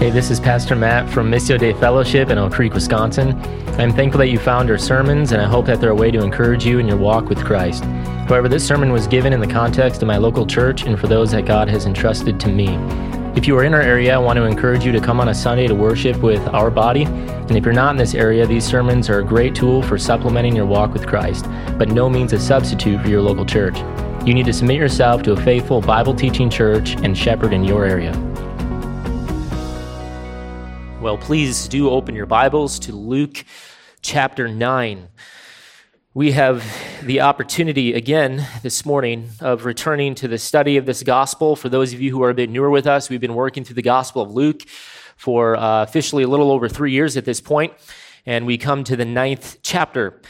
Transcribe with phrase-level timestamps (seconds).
[0.00, 3.38] Hey, this is Pastor Matt from Missio Dei Fellowship in Oak Creek, Wisconsin.
[3.78, 6.22] I'm thankful that you found our sermons, and I hope that they're a way to
[6.22, 7.84] encourage you in your walk with Christ.
[7.84, 11.32] However, this sermon was given in the context of my local church and for those
[11.32, 12.68] that God has entrusted to me.
[13.36, 15.34] If you are in our area, I want to encourage you to come on a
[15.34, 17.02] Sunday to worship with our body.
[17.02, 20.56] And if you're not in this area, these sermons are a great tool for supplementing
[20.56, 21.44] your walk with Christ,
[21.76, 23.76] but no means a substitute for your local church.
[24.26, 27.84] You need to submit yourself to a faithful Bible teaching church and shepherd in your
[27.84, 28.29] area.
[31.00, 33.46] Well, please do open your Bibles to Luke
[34.02, 35.08] chapter 9.
[36.12, 36.62] We have
[37.02, 41.56] the opportunity again this morning of returning to the study of this gospel.
[41.56, 43.76] For those of you who are a bit newer with us, we've been working through
[43.76, 44.60] the gospel of Luke
[45.16, 47.72] for uh, officially a little over three years at this point,
[48.26, 50.20] and we come to the ninth chapter.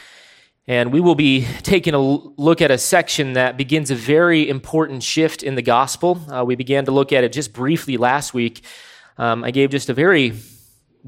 [0.67, 5.03] And we will be taking a look at a section that begins a very important
[5.03, 6.21] shift in the gospel.
[6.33, 8.63] Uh, we began to look at it just briefly last week.
[9.17, 10.33] Um, I gave just a very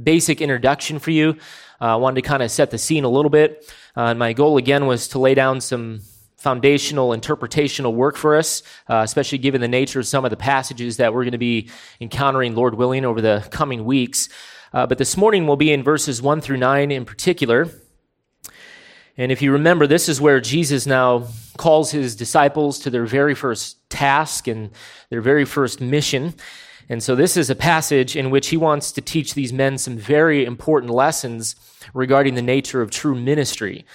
[0.01, 1.37] basic introduction for you.
[1.81, 3.71] Uh, I wanted to kind of set the scene a little bit.
[3.95, 6.01] Uh, my goal again was to lay down some
[6.37, 10.97] foundational interpretational work for us, uh, especially given the nature of some of the passages
[10.97, 11.69] that we're going to be
[12.01, 14.29] encountering, Lord willing, over the coming weeks.
[14.73, 17.69] Uh, but this morning we'll be in verses 1 through 9 in particular.
[19.15, 23.35] And if you remember, this is where Jesus now calls his disciples to their very
[23.35, 24.71] first task and
[25.09, 26.33] their very first mission.
[26.89, 29.97] And so this is a passage in which he wants to teach these men some
[29.97, 31.55] very important lessons
[31.93, 33.85] regarding the nature of true ministry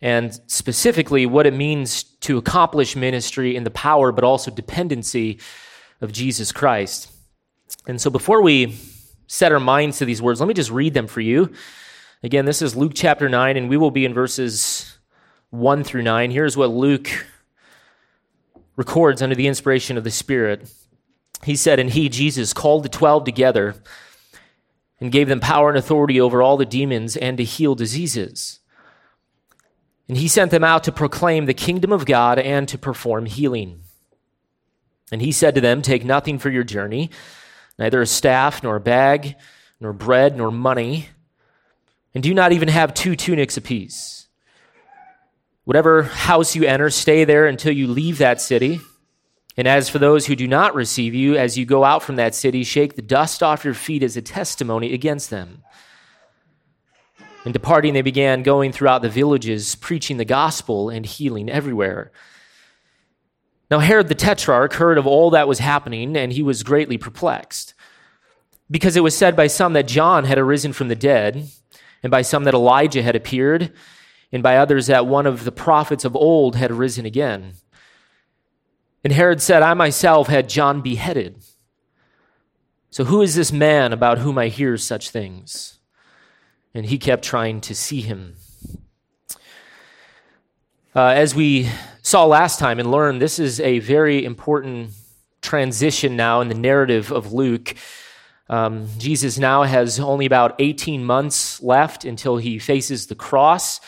[0.00, 5.38] and specifically what it means to accomplish ministry in the power but also dependency
[6.00, 7.10] of Jesus Christ.
[7.86, 8.78] And so before we
[9.26, 11.52] set our minds to these words, let me just read them for you.
[12.22, 14.98] Again, this is Luke chapter 9 and we will be in verses
[15.50, 16.30] 1 through 9.
[16.30, 17.26] Here's what Luke
[18.76, 20.68] records under the inspiration of the Spirit
[21.44, 23.74] he said, And he, Jesus, called the twelve together
[25.00, 28.60] and gave them power and authority over all the demons and to heal diseases.
[30.08, 33.82] And he sent them out to proclaim the kingdom of God and to perform healing.
[35.10, 37.10] And he said to them, Take nothing for your journey,
[37.78, 39.36] neither a staff, nor a bag,
[39.80, 41.08] nor bread, nor money,
[42.14, 44.28] and do not even have two tunics apiece.
[45.64, 48.80] Whatever house you enter, stay there until you leave that city.
[49.56, 52.34] And as for those who do not receive you, as you go out from that
[52.34, 55.62] city, shake the dust off your feet as a testimony against them.
[57.44, 62.12] And departing, they began going throughout the villages, preaching the gospel and healing everywhere.
[63.70, 67.74] Now, Herod the Tetrarch heard of all that was happening, and he was greatly perplexed.
[68.70, 71.48] Because it was said by some that John had arisen from the dead,
[72.02, 73.72] and by some that Elijah had appeared,
[74.30, 77.54] and by others that one of the prophets of old had risen again.
[79.04, 81.42] And Herod said, I myself had John beheaded.
[82.90, 85.78] So who is this man about whom I hear such things?
[86.74, 88.36] And he kept trying to see him.
[90.94, 91.70] Uh, as we
[92.02, 94.90] saw last time and learned, this is a very important
[95.40, 97.74] transition now in the narrative of Luke.
[98.50, 103.80] Um, Jesus now has only about 18 months left until he faces the cross.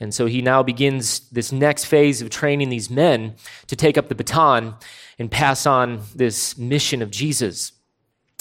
[0.00, 3.34] And so he now begins this next phase of training these men
[3.66, 4.76] to take up the baton
[5.18, 7.72] and pass on this mission of Jesus.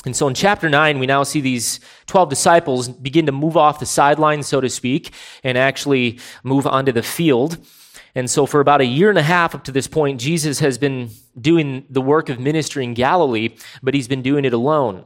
[0.05, 3.79] And so in chapter 9, we now see these 12 disciples begin to move off
[3.79, 5.11] the sidelines, so to speak,
[5.43, 7.57] and actually move onto the field.
[8.13, 10.77] And so for about a year and a half up to this point, Jesus has
[10.77, 11.09] been
[11.39, 15.05] doing the work of ministry in Galilee, but he's been doing it alone.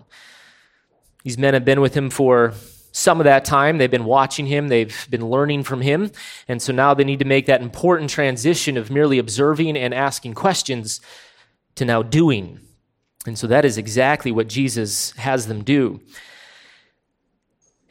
[1.23, 2.53] These men have been with him for
[2.91, 3.77] some of that time.
[3.77, 6.11] They've been watching him, they've been learning from him.
[6.47, 10.33] And so now they need to make that important transition of merely observing and asking
[10.33, 11.01] questions
[11.75, 12.59] to now doing.
[13.25, 16.01] And so that is exactly what Jesus has them do.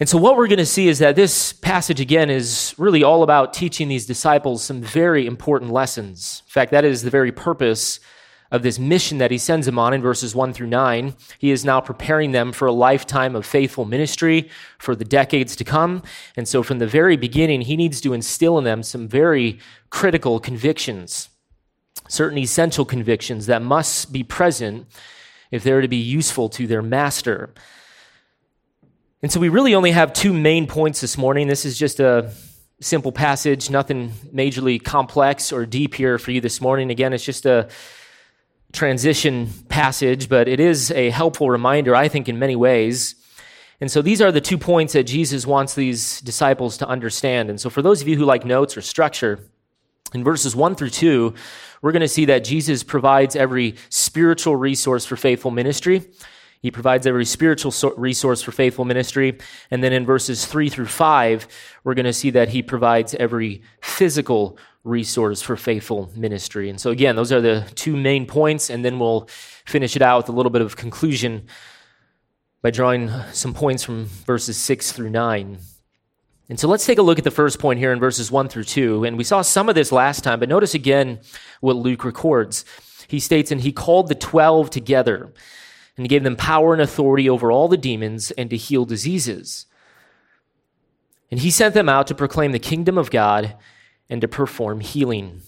[0.00, 3.22] And so, what we're going to see is that this passage again is really all
[3.22, 6.42] about teaching these disciples some very important lessons.
[6.46, 8.00] In fact, that is the very purpose
[8.50, 11.14] of this mission that he sends them on in verses 1 through 9.
[11.38, 15.64] He is now preparing them for a lifetime of faithful ministry for the decades to
[15.64, 16.02] come.
[16.36, 19.60] And so, from the very beginning, he needs to instill in them some very
[19.90, 21.28] critical convictions,
[22.08, 24.86] certain essential convictions that must be present
[25.50, 27.54] if they're to be useful to their master.
[29.22, 31.46] And so, we really only have two main points this morning.
[31.46, 32.32] This is just a
[32.80, 36.90] simple passage, nothing majorly complex or deep here for you this morning.
[36.90, 37.68] Again, it's just a
[38.72, 43.14] transition passage, but it is a helpful reminder, I think, in many ways.
[43.80, 47.48] And so these are the two points that Jesus wants these disciples to understand.
[47.48, 49.40] And so for those of you who like notes or structure,
[50.12, 51.34] in verses 1 through 2,
[51.82, 56.10] we're going to see that Jesus provides every spiritual resource for faithful ministry.
[56.62, 59.38] He provides every spiritual resource for faithful ministry.
[59.70, 61.48] And then in verses three through five,
[61.84, 66.70] we're going to see that he provides every physical resource for faithful ministry.
[66.70, 68.70] And so, again, those are the two main points.
[68.70, 69.28] And then we'll
[69.66, 71.46] finish it out with a little bit of conclusion
[72.62, 75.58] by drawing some points from verses six through nine.
[76.48, 78.64] And so let's take a look at the first point here in verses one through
[78.64, 79.04] two.
[79.04, 81.20] And we saw some of this last time, but notice again
[81.60, 82.64] what Luke records.
[83.06, 85.32] He states, And he called the twelve together
[85.96, 89.66] and he gave them power and authority over all the demons and to heal diseases.
[91.30, 93.54] And he sent them out to proclaim the kingdom of God
[94.10, 95.40] and to perform healing.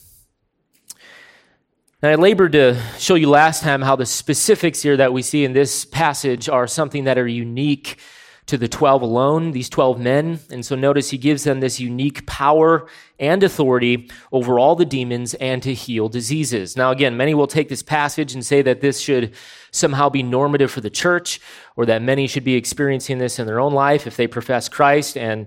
[2.02, 5.44] Now, I labored to show you last time how the specifics here that we see
[5.44, 7.98] in this passage are something that are unique
[8.46, 10.40] to the 12 alone, these 12 men.
[10.50, 12.88] And so notice he gives them this unique power
[13.20, 16.76] and authority over all the demons and to heal diseases.
[16.76, 19.34] Now, again, many will take this passage and say that this should
[19.70, 21.40] somehow be normative for the church
[21.76, 25.16] or that many should be experiencing this in their own life if they profess Christ.
[25.16, 25.46] And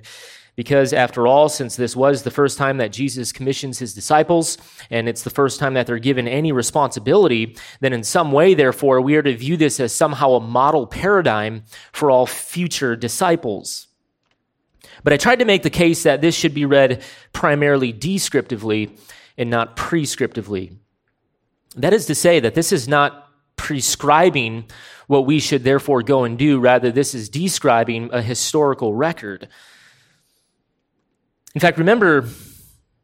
[0.55, 4.57] because after all, since this was the first time that Jesus commissions his disciples,
[4.89, 9.01] and it's the first time that they're given any responsibility, then in some way, therefore,
[9.01, 13.87] we are to view this as somehow a model paradigm for all future disciples.
[15.03, 17.03] But I tried to make the case that this should be read
[17.33, 18.95] primarily descriptively
[19.37, 20.77] and not prescriptively.
[21.75, 24.65] That is to say, that this is not prescribing
[25.07, 29.49] what we should therefore go and do, rather, this is describing a historical record.
[31.55, 32.27] In fact, remember,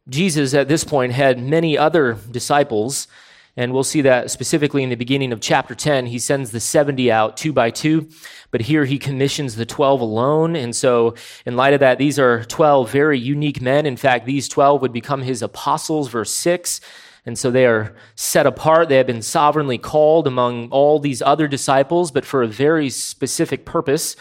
[0.09, 3.07] Jesus at this point had many other disciples,
[3.55, 6.07] and we'll see that specifically in the beginning of chapter 10.
[6.07, 8.09] He sends the 70 out two by two,
[8.51, 10.57] but here he commissions the 12 alone.
[10.57, 11.15] And so,
[11.45, 13.85] in light of that, these are 12 very unique men.
[13.85, 16.81] In fact, these 12 would become his apostles, verse 6.
[17.25, 18.89] And so they are set apart.
[18.89, 23.63] They have been sovereignly called among all these other disciples, but for a very specific
[23.63, 24.17] purpose.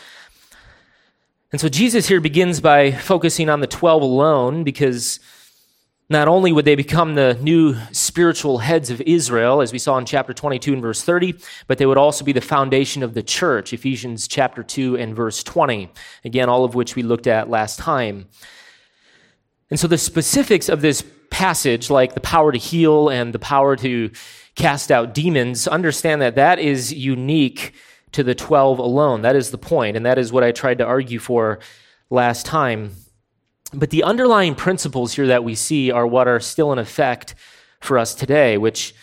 [1.52, 5.19] And so Jesus here begins by focusing on the 12 alone because
[6.08, 10.05] not only would they become the new spiritual heads of Israel, as we saw in
[10.05, 11.35] chapter 22 and verse 30,
[11.67, 15.43] but they would also be the foundation of the church, Ephesians chapter 2 and verse
[15.43, 15.91] 20.
[16.25, 18.29] Again, all of which we looked at last time.
[19.70, 23.75] And so the specifics of this passage, like the power to heal and the power
[23.76, 24.11] to
[24.55, 27.73] cast out demons, understand that that is unique
[28.12, 29.23] to the 12 alone.
[29.23, 31.61] That is the point, and that is what I tried to argue for
[32.11, 32.93] last time.
[33.73, 37.35] But the underlying principles here that we see are what are still in effect
[37.81, 38.95] for us today, which,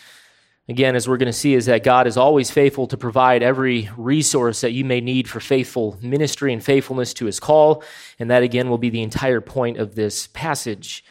[0.68, 3.88] again, as we're going to see, is that God is always faithful to provide every
[3.96, 7.82] resource that you may need for faithful ministry and faithfulness to his call.
[8.18, 11.02] And that, again, will be the entire point of this passage.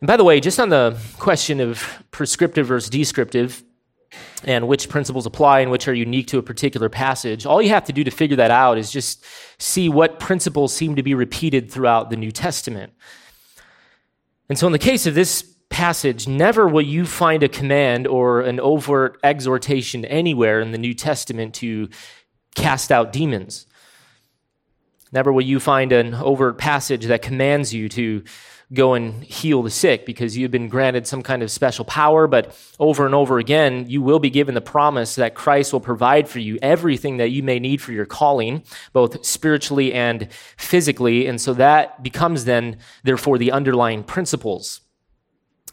[0.00, 3.62] And by the way, just on the question of prescriptive versus descriptive,
[4.44, 7.46] and which principles apply and which are unique to a particular passage.
[7.46, 9.24] All you have to do to figure that out is just
[9.58, 12.92] see what principles seem to be repeated throughout the New Testament.
[14.48, 18.40] And so, in the case of this passage, never will you find a command or
[18.40, 21.88] an overt exhortation anywhere in the New Testament to
[22.54, 23.66] cast out demons.
[25.12, 28.24] Never will you find an overt passage that commands you to
[28.72, 32.26] go and heal the sick because you've been granted some kind of special power.
[32.26, 36.28] But over and over again, you will be given the promise that Christ will provide
[36.28, 41.26] for you everything that you may need for your calling, both spiritually and physically.
[41.26, 44.82] And so that becomes then, therefore, the underlying principles.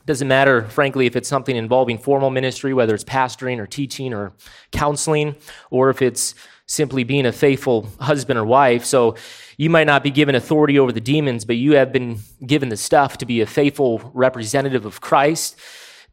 [0.05, 4.33] Doesn't matter, frankly, if it's something involving formal ministry, whether it's pastoring or teaching or
[4.71, 5.35] counseling,
[5.71, 6.35] or if it's
[6.67, 8.85] simply being a faithful husband or wife.
[8.85, 9.15] So
[9.57, 12.77] you might not be given authority over the demons, but you have been given the
[12.77, 15.57] stuff to be a faithful representative of Christ.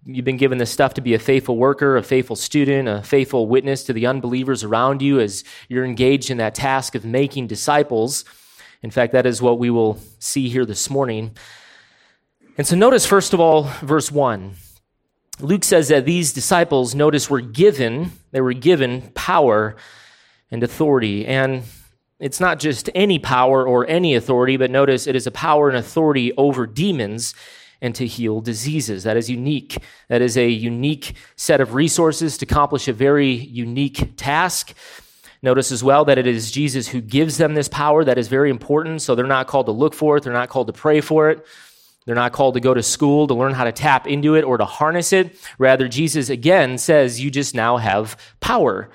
[0.04, 3.46] You've been given the stuff to be a faithful worker, a faithful student, a faithful
[3.46, 8.24] witness to the unbelievers around you as you're engaged in that task of making disciples.
[8.82, 11.36] In fact, that is what we will see here this morning.
[12.58, 14.54] And so notice, first of all, verse 1.
[15.40, 19.76] Luke says that these disciples, notice, were given, they were given power
[20.50, 21.26] and authority.
[21.26, 21.62] And
[22.22, 25.76] it's not just any power or any authority, but notice it is a power and
[25.76, 27.34] authority over demons
[27.80, 29.02] and to heal diseases.
[29.02, 29.76] That is unique.
[30.08, 34.72] That is a unique set of resources to accomplish a very unique task.
[35.42, 38.04] Notice as well that it is Jesus who gives them this power.
[38.04, 39.02] That is very important.
[39.02, 41.44] So they're not called to look for it, they're not called to pray for it.
[42.04, 44.58] They're not called to go to school to learn how to tap into it or
[44.58, 45.36] to harness it.
[45.58, 48.90] Rather, Jesus again says, You just now have power.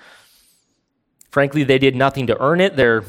[1.30, 2.76] Frankly, they did nothing to earn it.
[2.76, 3.04] There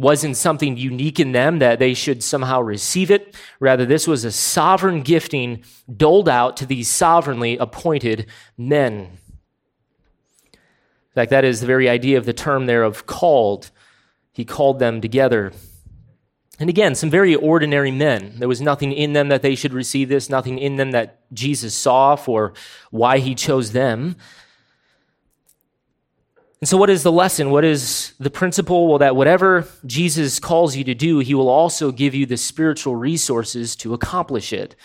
[0.00, 3.36] wasn't something unique in them that they should somehow receive it.
[3.60, 5.62] Rather, this was a sovereign gifting
[5.94, 8.26] doled out to these sovereignly appointed
[8.56, 9.18] men.
[10.52, 13.70] In fact, that is the very idea of the term there of called.
[14.32, 15.52] He called them together.
[16.58, 18.34] And again, some very ordinary men.
[18.38, 21.74] There was nothing in them that they should receive this, nothing in them that Jesus
[21.74, 22.54] saw for
[22.90, 24.16] why he chose them.
[26.60, 27.50] And so, what is the lesson?
[27.50, 28.86] What is the principle?
[28.86, 32.96] Well, that whatever Jesus calls you to do, he will also give you the spiritual
[32.96, 34.76] resources to accomplish it.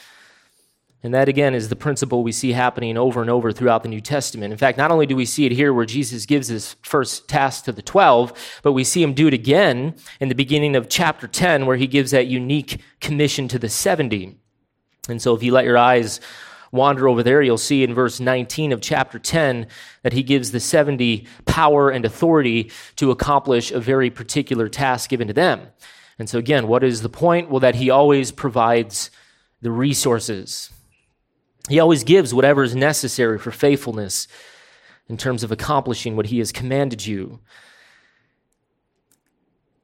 [1.04, 4.00] And that, again, is the principle we see happening over and over throughout the New
[4.00, 4.54] Testament.
[4.54, 7.66] In fact, not only do we see it here where Jesus gives his first task
[7.66, 11.28] to the 12, but we see him do it again in the beginning of chapter
[11.28, 14.38] 10, where he gives that unique commission to the 70.
[15.10, 16.22] And so, if you let your eyes
[16.72, 19.68] wander over there, you'll see in verse 19 of chapter 10
[20.04, 25.28] that he gives the 70 power and authority to accomplish a very particular task given
[25.28, 25.68] to them.
[26.18, 27.50] And so, again, what is the point?
[27.50, 29.12] Well, that he always provides
[29.62, 30.72] the resources.
[31.68, 34.28] He always gives whatever is necessary for faithfulness
[35.10, 37.40] in terms of accomplishing what he has commanded you.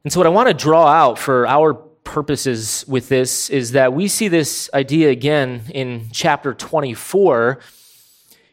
[0.04, 3.93] And so, what I want to draw out for our purposes with this is that
[3.93, 7.60] we see this idea again in chapter 24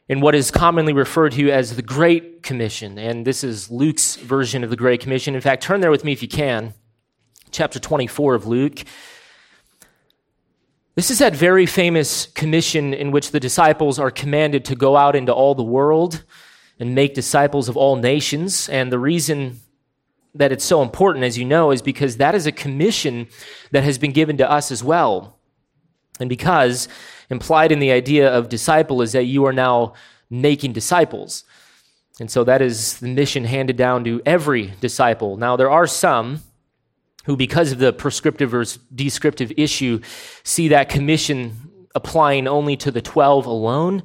[0.09, 2.99] in what is commonly referred to as the Great Commission.
[2.99, 5.35] And this is Luke's version of the Great Commission.
[5.35, 6.75] In fact, turn there with me if you can.
[7.51, 8.85] Chapter 24 of Luke.
[10.95, 15.15] This is that very famous commission in which the disciples are commanded to go out
[15.15, 16.25] into all the world
[16.81, 18.69] and make disciples of all nations.
[18.69, 19.61] And the reason
[20.35, 23.29] that it's so important, as you know, is because that is a commission
[23.71, 25.39] that has been given to us as well.
[26.21, 26.89] And because
[27.31, 29.95] implied in the idea of disciple is that you are now
[30.31, 31.45] making disciples.
[32.21, 35.37] And so that is the mission handed down to every disciple.
[35.37, 36.43] Now, there are some
[37.25, 40.01] who, because of the prescriptive or descriptive issue,
[40.43, 44.03] see that commission applying only to the 12 alone.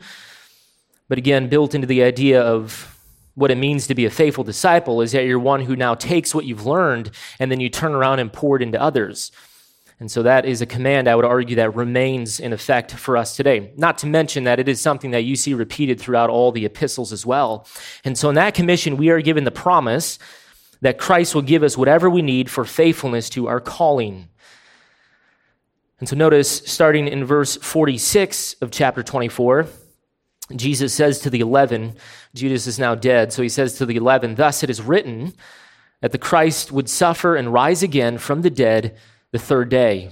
[1.08, 2.92] But again, built into the idea of
[3.36, 6.36] what it means to be a faithful disciple is that you're one who now takes
[6.36, 9.32] what you've learned and then you turn around and pour it into others.
[10.00, 13.36] And so that is a command, I would argue, that remains in effect for us
[13.36, 13.72] today.
[13.78, 17.13] Not to mention that it is something that you see repeated throughout all the epistles
[17.13, 17.66] as well.
[18.04, 20.20] And so in that commission, we are given the promise
[20.82, 24.28] that Christ will give us whatever we need for faithfulness to our calling.
[26.00, 29.68] And so notice, starting in verse 46 of chapter 24,
[30.55, 31.95] Jesus says to the eleven,
[32.33, 35.33] Judas is now dead, so he says to the eleven, Thus it is written
[36.01, 38.98] that the Christ would suffer and rise again from the dead
[39.31, 40.12] the third day,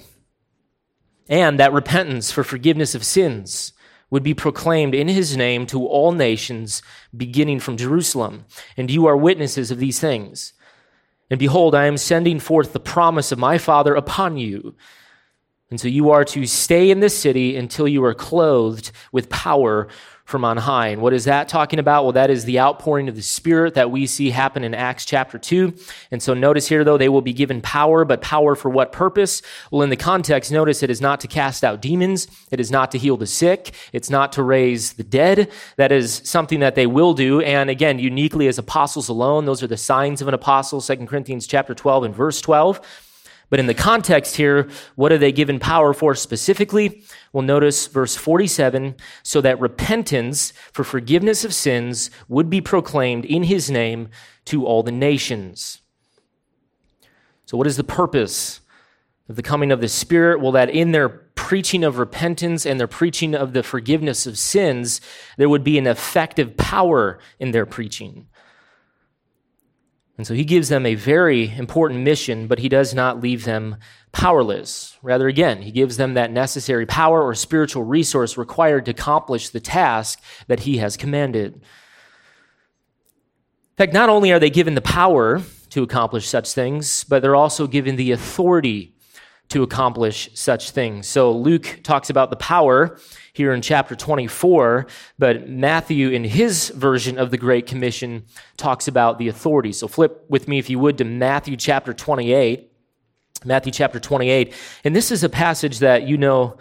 [1.29, 3.73] and that repentance for forgiveness of sins
[4.09, 6.81] would be proclaimed in his name to all nations,
[7.15, 8.45] beginning from Jerusalem.
[8.75, 10.53] And you are witnesses of these things.
[11.29, 14.75] And behold, I am sending forth the promise of my Father upon you.
[15.69, 19.87] And so you are to stay in this city until you are clothed with power
[20.31, 20.87] from on high.
[20.87, 22.03] And what is that talking about?
[22.03, 25.37] Well, that is the outpouring of the Spirit that we see happen in Acts chapter
[25.37, 25.73] 2.
[26.09, 29.41] And so notice here, though, they will be given power, but power for what purpose?
[29.69, 32.27] Well, in the context, notice it is not to cast out demons.
[32.49, 33.75] It is not to heal the sick.
[33.93, 35.51] It's not to raise the dead.
[35.75, 37.41] That is something that they will do.
[37.41, 41.45] And again, uniquely as apostles alone, those are the signs of an apostle, 2 Corinthians
[41.45, 42.79] chapter 12 and verse 12.
[43.51, 47.03] But in the context here, what are they given power for specifically?
[47.33, 53.43] Well, notice verse 47 so that repentance for forgiveness of sins would be proclaimed in
[53.43, 54.07] his name
[54.45, 55.81] to all the nations.
[57.45, 58.61] So, what is the purpose
[59.27, 60.39] of the coming of the Spirit?
[60.39, 65.01] Well, that in their preaching of repentance and their preaching of the forgiveness of sins,
[65.35, 68.27] there would be an effective power in their preaching.
[70.21, 73.77] And so he gives them a very important mission, but he does not leave them
[74.11, 74.95] powerless.
[75.01, 79.59] Rather, again, he gives them that necessary power or spiritual resource required to accomplish the
[79.59, 81.55] task that he has commanded.
[81.55, 81.61] In
[83.77, 87.65] fact, not only are they given the power to accomplish such things, but they're also
[87.65, 88.93] given the authority
[89.49, 91.07] to accomplish such things.
[91.07, 92.99] So Luke talks about the power
[93.33, 98.25] here in chapter 24, but Matthew, in his version of the Great Commission,
[98.57, 99.71] talks about the authority.
[99.71, 102.71] So flip with me, if you would, to Matthew chapter 28.
[103.43, 104.53] Matthew chapter 28.
[104.83, 106.57] And this is a passage that you know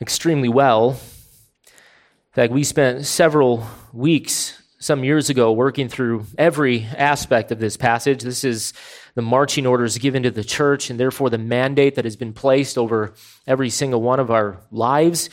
[0.00, 0.90] extremely well.
[0.90, 7.76] In fact, we spent several weeks some years ago working through every aspect of this
[7.76, 8.22] passage.
[8.22, 8.74] This is
[9.16, 12.76] the marching orders given to the church and therefore the mandate that has been placed
[12.76, 13.14] over
[13.46, 15.30] every single one of our lives.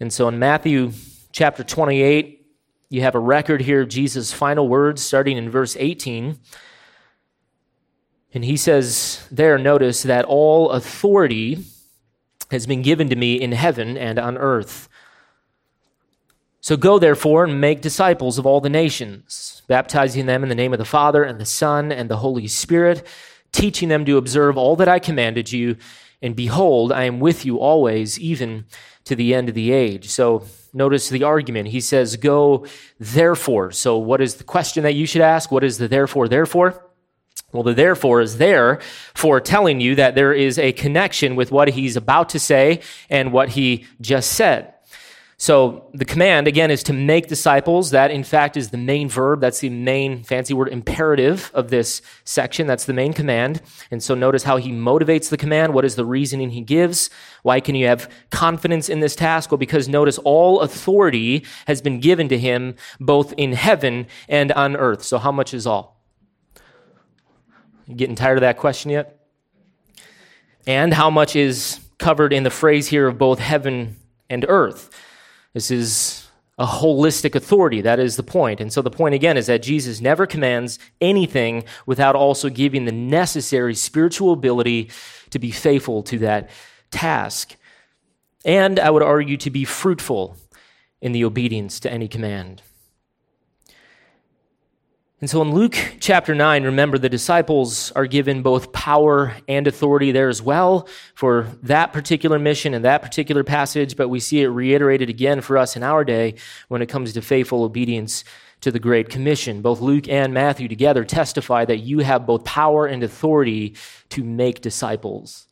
[0.00, 0.90] And so in Matthew
[1.30, 2.46] chapter 28,
[2.88, 6.38] you have a record here of Jesus' final words starting in verse 18.
[8.32, 11.62] And he says there, notice that all authority
[12.50, 14.88] has been given to me in heaven and on earth.
[16.62, 20.72] So go therefore and make disciples of all the nations, baptizing them in the name
[20.72, 23.06] of the Father and the Son and the Holy Spirit,
[23.52, 25.76] teaching them to observe all that I commanded you.
[26.22, 28.64] And behold, I am with you always, even
[29.04, 30.08] to the end of the age.
[30.08, 31.68] So notice the argument.
[31.68, 32.66] He says, Go
[32.98, 33.72] therefore.
[33.72, 35.50] So, what is the question that you should ask?
[35.50, 36.80] What is the therefore, therefore?
[37.52, 38.80] Well, the therefore is there
[39.14, 43.32] for telling you that there is a connection with what he's about to say and
[43.32, 44.73] what he just said.
[45.44, 47.90] So the command, again, is to make disciples.
[47.90, 49.42] That, in fact, is the main verb.
[49.42, 52.66] That's the main fancy word imperative of this section.
[52.66, 53.60] That's the main command.
[53.90, 55.74] And so notice how he motivates the command.
[55.74, 57.10] What is the reasoning he gives?
[57.42, 59.50] Why can you have confidence in this task?
[59.50, 64.76] Well, because notice all authority has been given to him both in heaven and on
[64.76, 65.02] earth.
[65.02, 66.00] So how much is all?
[67.86, 69.20] You getting tired of that question yet?
[70.66, 73.96] And how much is covered in the phrase here of both heaven
[74.30, 74.88] and earth?
[75.54, 77.80] This is a holistic authority.
[77.80, 78.60] That is the point.
[78.60, 82.92] And so the point again is that Jesus never commands anything without also giving the
[82.92, 84.90] necessary spiritual ability
[85.30, 86.50] to be faithful to that
[86.90, 87.56] task.
[88.44, 90.36] And I would argue to be fruitful
[91.00, 92.62] in the obedience to any command.
[95.24, 100.12] And so in Luke chapter 9, remember the disciples are given both power and authority
[100.12, 104.48] there as well for that particular mission and that particular passage, but we see it
[104.48, 106.34] reiterated again for us in our day
[106.68, 108.22] when it comes to faithful obedience
[108.60, 109.62] to the Great Commission.
[109.62, 113.76] Both Luke and Matthew together testify that you have both power and authority
[114.10, 115.46] to make disciples.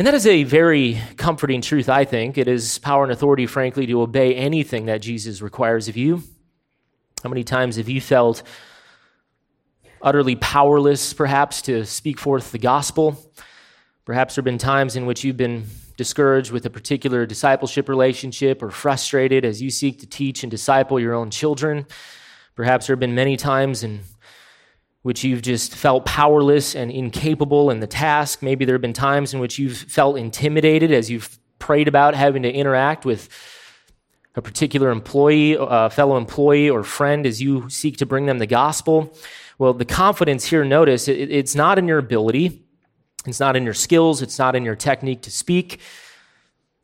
[0.00, 2.36] And that is a very comforting truth, I think.
[2.36, 6.24] It is power and authority, frankly, to obey anything that Jesus requires of you.
[7.22, 8.42] How many times have you felt
[10.00, 13.32] utterly powerless, perhaps, to speak forth the gospel?
[14.04, 15.64] Perhaps there have been times in which you've been
[15.96, 21.00] discouraged with a particular discipleship relationship or frustrated as you seek to teach and disciple
[21.00, 21.86] your own children.
[22.54, 24.00] Perhaps there have been many times in
[25.02, 28.42] which you've just felt powerless and incapable in the task.
[28.42, 32.42] Maybe there have been times in which you've felt intimidated as you've prayed about having
[32.44, 33.28] to interact with
[34.38, 38.46] a particular employee, a fellow employee or friend as you seek to bring them the
[38.46, 39.12] gospel.
[39.58, 42.62] Well, the confidence here, notice, it, it's not in your ability,
[43.26, 45.80] it's not in your skills, it's not in your technique to speak,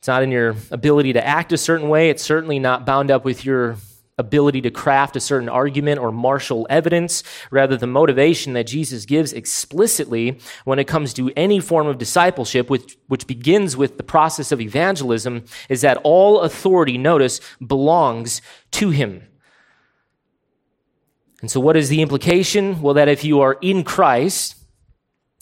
[0.00, 3.24] it's not in your ability to act a certain way, it's certainly not bound up
[3.24, 3.76] with your
[4.16, 7.22] ability to craft a certain argument or marshal evidence.
[7.50, 12.70] Rather, the motivation that Jesus gives explicitly when it comes to any form of discipleship,
[12.70, 18.90] which, which begins with the process of evangelism, is that all authority, notice, belongs to
[18.90, 19.22] him.
[21.40, 22.80] And so, what is the implication?
[22.80, 24.56] Well, that if you are in Christ,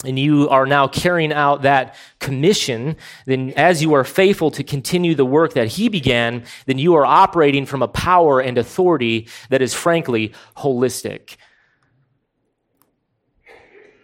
[0.03, 5.15] and you are now carrying out that commission, then as you are faithful to continue
[5.15, 9.61] the work that he began, then you are operating from a power and authority that
[9.61, 11.37] is frankly holistic.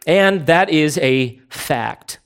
[0.07, 2.19] And that is a fact.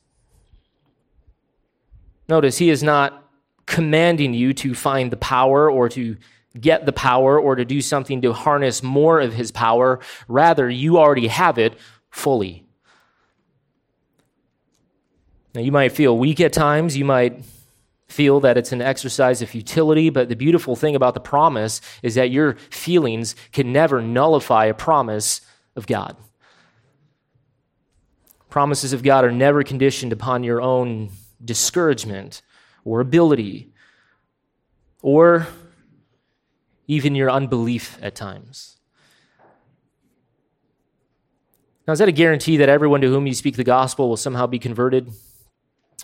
[2.30, 3.30] Notice he is not
[3.66, 6.18] commanding you to find the power or to
[6.60, 10.00] get the power or to do something to harness more of his power.
[10.28, 11.76] Rather, you already have it
[12.10, 12.62] fully.
[15.54, 16.98] Now, you might feel weak at times.
[16.98, 17.44] You might
[18.08, 22.16] feel that it's an exercise of futility, but the beautiful thing about the promise is
[22.16, 25.42] that your feelings can never nullify a promise
[25.76, 26.16] of God.
[28.50, 31.10] Promises of God are never conditioned upon your own
[31.44, 32.42] discouragement
[32.86, 33.74] or ability
[35.02, 35.48] or
[36.88, 38.78] even your unbelief at times.
[41.88, 44.48] Now, is that a guarantee that everyone to whom you speak the gospel will somehow
[44.48, 45.12] be converted?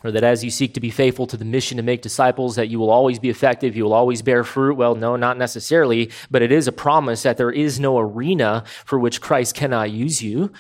[0.03, 2.69] Or that as you seek to be faithful to the mission to make disciples that
[2.69, 4.75] you will always be effective you will always bear fruit?
[4.75, 8.99] Well no not necessarily but it is a promise that there is no arena for
[8.99, 10.51] which christ cannot use you.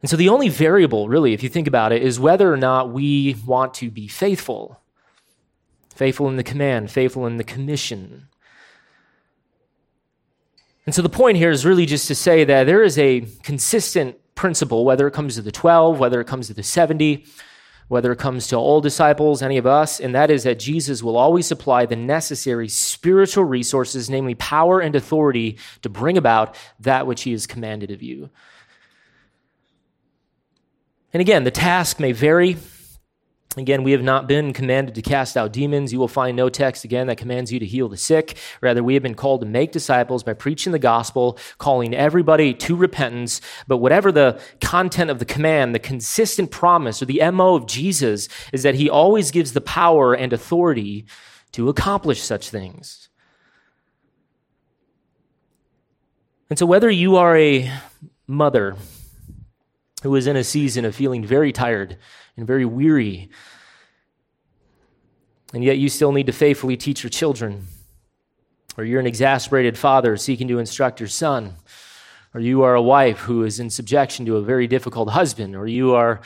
[0.00, 2.92] And so the only variable really if you think about it is whether or not
[2.92, 4.80] we want to be faithful.
[5.94, 8.28] Faithful in the command faithful in the commission.
[10.88, 14.16] And so the point here is really just to say that there is a consistent
[14.38, 17.26] principle, whether it comes to the 12, whether it comes to the 70,
[17.88, 21.16] whether it comes to all disciples, any of us, and that is that Jesus will
[21.16, 27.22] always supply the necessary spiritual resources, namely power and authority, to bring about that which
[27.22, 28.30] he has commanded of you.
[31.12, 32.56] And again, the task may vary.
[33.56, 35.90] Again, we have not been commanded to cast out demons.
[35.92, 38.36] You will find no text again that commands you to heal the sick.
[38.60, 42.76] Rather, we have been called to make disciples by preaching the gospel, calling everybody to
[42.76, 43.40] repentance.
[43.66, 48.28] But whatever the content of the command, the consistent promise or the MO of Jesus
[48.52, 51.06] is that he always gives the power and authority
[51.52, 53.08] to accomplish such things.
[56.50, 57.70] And so, whether you are a
[58.26, 58.76] mother
[60.02, 61.96] who is in a season of feeling very tired
[62.38, 63.28] and very weary,
[65.52, 67.66] and yet you still need to faithfully teach your children,
[68.76, 71.56] or you're an exasperated father seeking to instruct your son,
[72.32, 75.66] or you are a wife who is in subjection to a very difficult husband, or
[75.66, 76.20] you are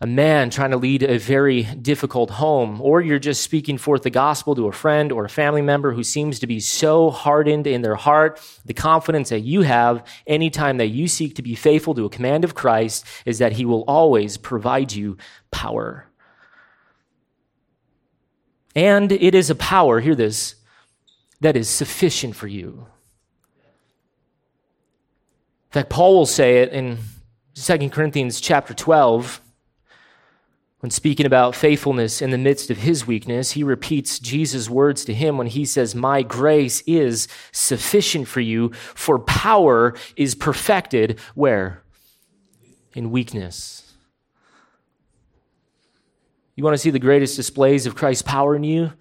[0.00, 4.10] a man trying to lead a very difficult home, or you're just speaking forth the
[4.10, 7.82] gospel to a friend or a family member who seems to be so hardened in
[7.82, 12.04] their heart, the confidence that you have anytime that you seek to be faithful to
[12.04, 15.16] a command of Christ is that he will always provide you
[15.50, 16.08] power.
[18.74, 20.56] And it is a power, hear this,
[21.40, 22.86] that is sufficient for you.
[25.68, 26.98] In fact, Paul will say it in
[27.54, 29.40] 2 Corinthians chapter 12
[30.86, 35.12] when speaking about faithfulness in the midst of his weakness, he repeats Jesus' words to
[35.12, 41.82] him when he says, My grace is sufficient for you, for power is perfected where?
[42.94, 43.96] In weakness.
[46.54, 48.92] You want to see the greatest displays of Christ's power in you?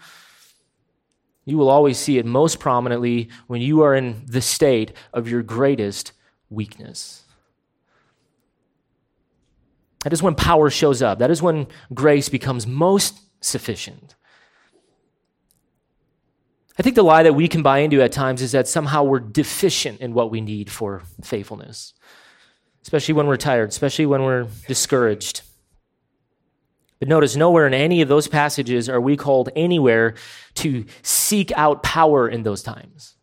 [1.46, 5.44] You will always see it most prominently when you are in the state of your
[5.44, 6.14] greatest
[6.50, 7.25] weakness.
[10.06, 11.18] That is when power shows up.
[11.18, 14.14] That is when grace becomes most sufficient.
[16.78, 19.20] I think the lie that we can buy into at times is that somehow we're
[19.20, 21.96] deficient in what we need for faithfulness,
[22.84, 25.42] especially when we're tired, especially when we're discouraged.
[27.00, 30.14] But notice, nowhere in any of those passages are we called anywhere
[30.56, 33.15] to seek out power in those times.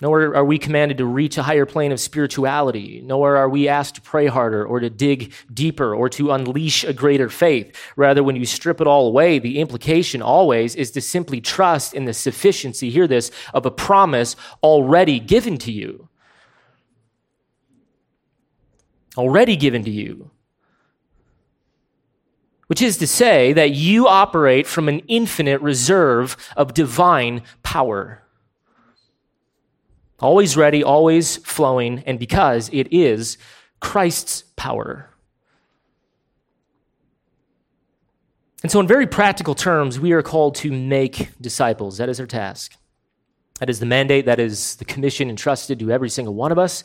[0.00, 3.02] Nowhere are we commanded to reach a higher plane of spirituality.
[3.04, 6.94] Nowhere are we asked to pray harder or to dig deeper or to unleash a
[6.94, 7.76] greater faith.
[7.96, 12.06] Rather, when you strip it all away, the implication always is to simply trust in
[12.06, 16.08] the sufficiency, hear this, of a promise already given to you.
[19.18, 20.30] Already given to you.
[22.68, 28.22] Which is to say that you operate from an infinite reserve of divine power.
[30.20, 33.38] Always ready, always flowing, and because it is
[33.80, 35.08] Christ's power.
[38.62, 41.96] And so, in very practical terms, we are called to make disciples.
[41.96, 42.76] That is our task.
[43.58, 46.84] That is the mandate, that is the commission entrusted to every single one of us.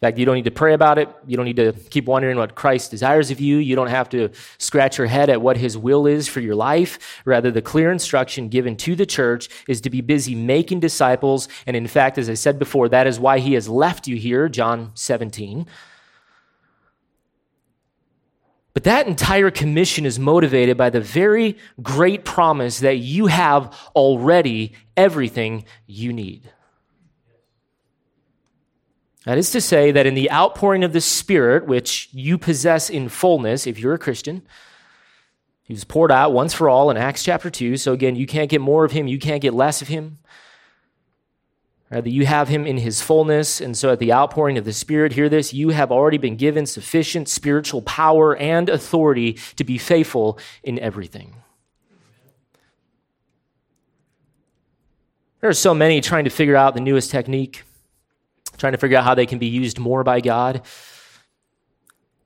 [0.00, 1.08] In fact, you don't need to pray about it.
[1.26, 3.56] You don't need to keep wondering what Christ desires of you.
[3.56, 7.20] You don't have to scratch your head at what his will is for your life.
[7.24, 11.48] Rather, the clear instruction given to the church is to be busy making disciples.
[11.66, 14.48] And in fact, as I said before, that is why he has left you here,
[14.48, 15.66] John 17.
[18.72, 24.74] But that entire commission is motivated by the very great promise that you have already
[24.96, 26.52] everything you need.
[29.28, 33.10] That is to say, that in the outpouring of the Spirit, which you possess in
[33.10, 34.40] fullness, if you're a Christian,
[35.64, 37.76] he was poured out once for all in Acts chapter 2.
[37.76, 40.16] So again, you can't get more of him, you can't get less of him.
[41.90, 43.60] Rather, you have him in his fullness.
[43.60, 46.64] And so at the outpouring of the Spirit, hear this, you have already been given
[46.64, 51.34] sufficient spiritual power and authority to be faithful in everything.
[55.42, 57.64] There are so many trying to figure out the newest technique
[58.58, 60.62] trying to figure out how they can be used more by God,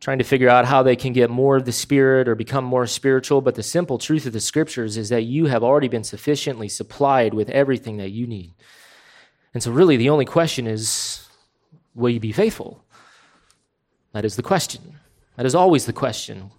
[0.00, 2.86] trying to figure out how they can get more of the Spirit or become more
[2.86, 3.40] spiritual.
[3.40, 7.34] But the simple truth of the scriptures is that you have already been sufficiently supplied
[7.34, 8.54] with everything that you need.
[9.54, 11.28] And so, really, the only question is
[11.94, 12.84] will you be faithful?
[14.12, 14.98] That is the question.
[15.36, 16.50] That is always the question.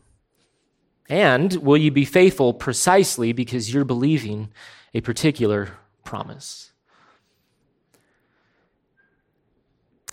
[1.09, 4.49] And will you be faithful precisely because you're believing
[4.93, 5.69] a particular
[6.03, 6.72] promise?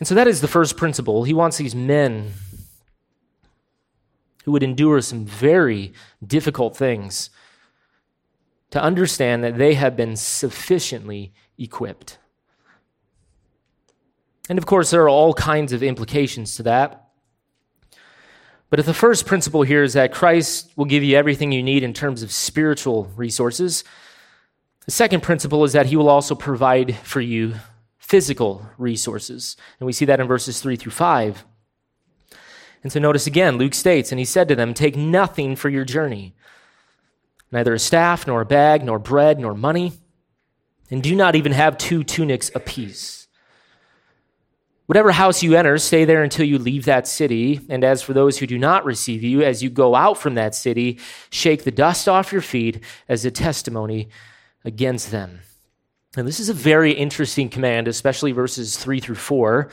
[0.00, 1.24] And so that is the first principle.
[1.24, 2.32] He wants these men
[4.44, 5.92] who would endure some very
[6.26, 7.28] difficult things
[8.70, 12.16] to understand that they have been sufficiently equipped.
[14.48, 17.08] And of course, there are all kinds of implications to that.
[18.70, 21.82] But if the first principle here is that Christ will give you everything you need
[21.82, 23.84] in terms of spiritual resources,
[24.86, 27.56] the second principle is that he will also provide for you
[28.10, 29.56] physical resources.
[29.78, 31.44] And we see that in verses 3 through 5.
[32.82, 35.84] And so notice again, Luke states, and he said to them, Take nothing for your
[35.84, 36.34] journey,
[37.52, 39.92] neither a staff, nor a bag, nor bread, nor money,
[40.90, 43.28] and do not even have two tunics apiece.
[44.86, 47.60] Whatever house you enter, stay there until you leave that city.
[47.68, 50.56] And as for those who do not receive you, as you go out from that
[50.56, 50.98] city,
[51.30, 54.08] shake the dust off your feet as a testimony
[54.64, 55.42] against them.
[56.16, 59.70] And this is a very interesting command, especially verses 3 through 4.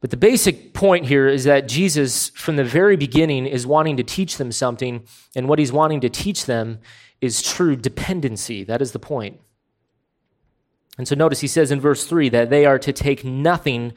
[0.00, 4.02] But the basic point here is that Jesus, from the very beginning, is wanting to
[4.02, 6.80] teach them something, and what he's wanting to teach them
[7.20, 8.64] is true dependency.
[8.64, 9.40] That is the point.
[10.98, 13.94] And so notice he says in verse 3 that they are to take nothing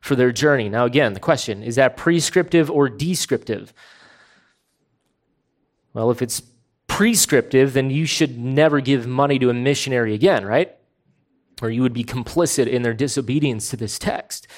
[0.00, 0.68] for their journey.
[0.68, 3.74] Now, again, the question is that prescriptive or descriptive?
[5.92, 6.40] Well, if it's
[6.98, 10.74] prescriptive, then you should never give money to a missionary again, right?
[11.62, 14.48] Or you would be complicit in their disobedience to this text.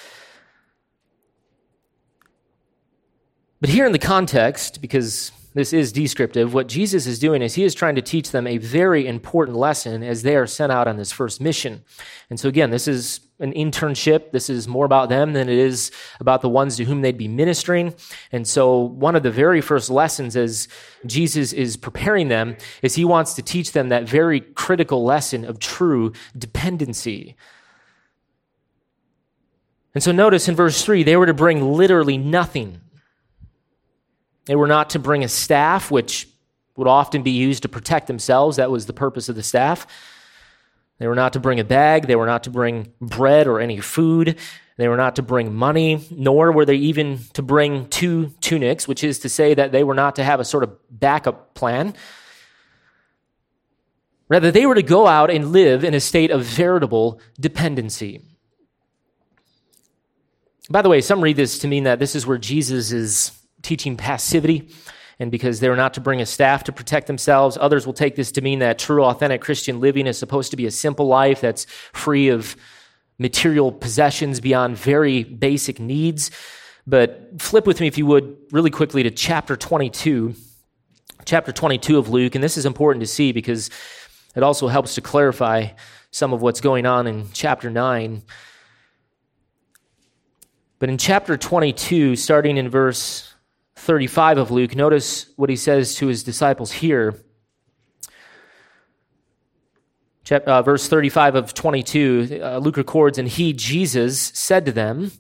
[3.61, 7.65] But here in the context, because this is descriptive, what Jesus is doing is he
[7.65, 10.97] is trying to teach them a very important lesson as they are sent out on
[10.97, 11.83] this first mission.
[12.29, 14.31] And so, again, this is an internship.
[14.31, 17.27] This is more about them than it is about the ones to whom they'd be
[17.27, 17.95] ministering.
[18.31, 20.69] And so, one of the very first lessons as
[21.05, 25.59] Jesus is preparing them is he wants to teach them that very critical lesson of
[25.59, 27.35] true dependency.
[29.97, 32.81] And so, notice in verse 3, they were to bring literally nothing
[34.51, 36.29] they were not to bring a staff, which
[36.75, 38.57] would often be used to protect themselves.
[38.57, 39.87] That was the purpose of the staff.
[40.99, 42.09] They were not to bring a bag.
[42.09, 44.37] They were not to bring bread or any food.
[44.77, 49.05] They were not to bring money, nor were they even to bring two tunics, which
[49.05, 51.95] is to say that they were not to have a sort of backup plan.
[54.29, 58.21] Rather, they were to go out and live in a state of veritable dependency.
[60.69, 63.96] By the way, some read this to mean that this is where Jesus is teaching
[63.96, 64.70] passivity
[65.18, 67.59] and because they're not to bring a staff to protect themselves.
[67.61, 70.66] Others will take this to mean that true, authentic Christian living is supposed to be
[70.66, 72.57] a simple life that's free of
[73.18, 76.31] material possessions beyond very basic needs.
[76.87, 80.35] But flip with me, if you would, really quickly to chapter 22,
[81.27, 82.35] chapter 22 of Luke.
[82.35, 83.68] And this is important to see because
[84.35, 85.68] it also helps to clarify
[86.11, 88.23] some of what's going on in chapter 9.
[90.79, 93.30] But in chapter 22, starting in verse
[93.81, 97.19] 35 of Luke, notice what he says to his disciples here.
[100.31, 105.11] Uh, verse 35 of 22, uh, Luke records, And he, Jesus, said to them,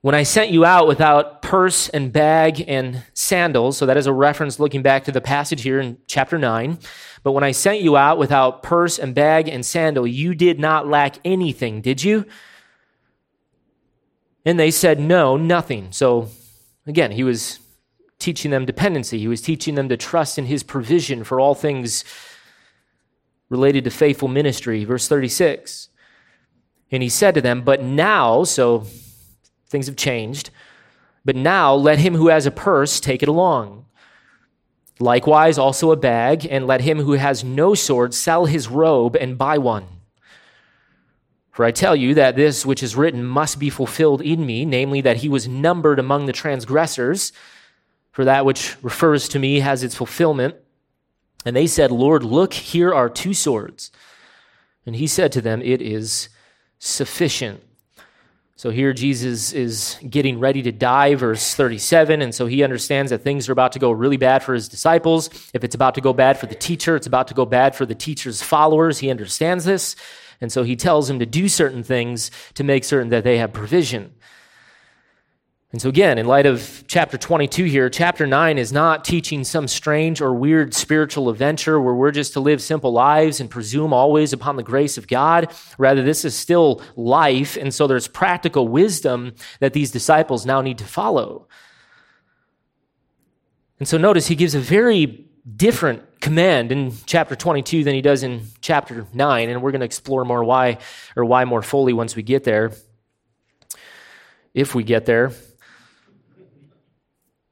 [0.00, 4.12] When I sent you out without purse and bag and sandals, so that is a
[4.12, 6.78] reference looking back to the passage here in chapter 9.
[7.24, 10.86] But when I sent you out without purse and bag and sandal, you did not
[10.86, 12.24] lack anything, did you?
[14.46, 15.88] And they said, No, nothing.
[15.90, 16.30] So
[16.86, 17.58] Again, he was
[18.18, 19.18] teaching them dependency.
[19.18, 22.04] He was teaching them to trust in his provision for all things
[23.48, 24.84] related to faithful ministry.
[24.84, 25.88] Verse 36.
[26.90, 28.86] And he said to them, But now, so
[29.68, 30.50] things have changed,
[31.24, 33.86] but now let him who has a purse take it along.
[34.98, 39.36] Likewise, also a bag, and let him who has no sword sell his robe and
[39.36, 39.86] buy one.
[41.56, 45.00] For I tell you that this which is written must be fulfilled in me, namely,
[45.00, 47.32] that he was numbered among the transgressors.
[48.12, 50.56] For that which refers to me has its fulfillment.
[51.46, 53.90] And they said, Lord, look, here are two swords.
[54.84, 56.28] And he said to them, It is
[56.78, 57.62] sufficient.
[58.56, 62.20] So here Jesus is getting ready to die, verse 37.
[62.20, 65.30] And so he understands that things are about to go really bad for his disciples.
[65.54, 67.86] If it's about to go bad for the teacher, it's about to go bad for
[67.86, 68.98] the teacher's followers.
[68.98, 69.96] He understands this.
[70.40, 73.52] And so he tells them to do certain things to make certain that they have
[73.52, 74.14] provision.
[75.72, 79.68] And so, again, in light of chapter 22 here, chapter 9 is not teaching some
[79.68, 84.32] strange or weird spiritual adventure where we're just to live simple lives and presume always
[84.32, 85.52] upon the grace of God.
[85.76, 87.56] Rather, this is still life.
[87.56, 91.48] And so there's practical wisdom that these disciples now need to follow.
[93.78, 98.24] And so, notice he gives a very different command in chapter 22 than he does
[98.24, 100.76] in chapter 9 and we're going to explore more why
[101.14, 102.72] or why more fully once we get there
[104.52, 105.30] if we get there.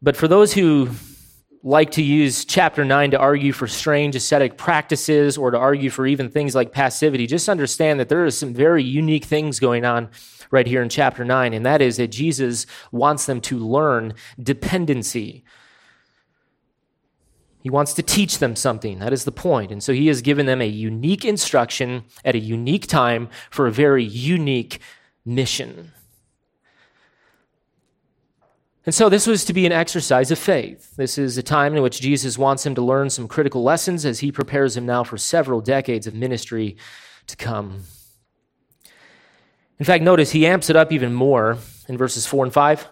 [0.02, 0.90] But for those who
[1.62, 6.04] like to use chapter 9 to argue for strange ascetic practices or to argue for
[6.04, 10.10] even things like passivity just understand that there are some very unique things going on
[10.50, 15.42] right here in chapter 9 and that is that jesus wants them to learn dependency
[17.64, 18.98] he wants to teach them something.
[18.98, 19.72] That is the point.
[19.72, 23.72] And so he has given them a unique instruction at a unique time for a
[23.72, 24.80] very unique
[25.24, 25.92] mission.
[28.84, 30.94] And so this was to be an exercise of faith.
[30.96, 34.18] This is a time in which Jesus wants him to learn some critical lessons as
[34.20, 36.76] he prepares him now for several decades of ministry
[37.28, 37.84] to come.
[39.78, 41.56] In fact, notice he amps it up even more
[41.88, 42.88] in verses 4 and 5.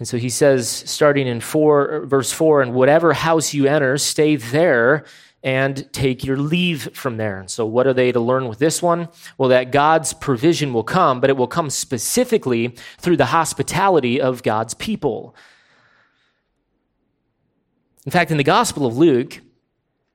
[0.00, 4.36] And so he says, starting in four, verse 4, and whatever house you enter, stay
[4.36, 5.04] there
[5.42, 7.38] and take your leave from there.
[7.38, 9.08] And so, what are they to learn with this one?
[9.36, 14.42] Well, that God's provision will come, but it will come specifically through the hospitality of
[14.42, 15.36] God's people.
[18.06, 19.40] In fact, in the Gospel of Luke,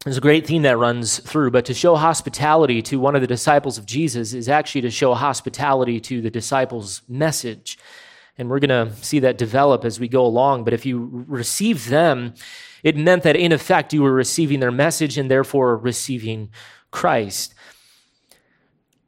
[0.03, 3.27] there's a great theme that runs through, but to show hospitality to one of the
[3.27, 7.77] disciples of Jesus is actually to show hospitality to the disciples' message.
[8.37, 10.65] And we're going to see that develop as we go along.
[10.65, 12.33] But if you receive them,
[12.83, 16.49] it meant that in effect you were receiving their message and therefore receiving
[16.91, 17.55] Christ.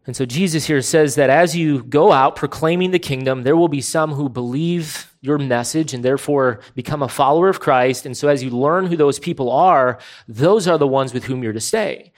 [0.06, 3.68] And so Jesus here says that as you go out proclaiming the kingdom, there will
[3.68, 8.06] be some who believe your message and therefore become a follower of Christ.
[8.06, 11.44] And so as you learn who those people are, those are the ones with whom
[11.44, 12.14] you're to stay.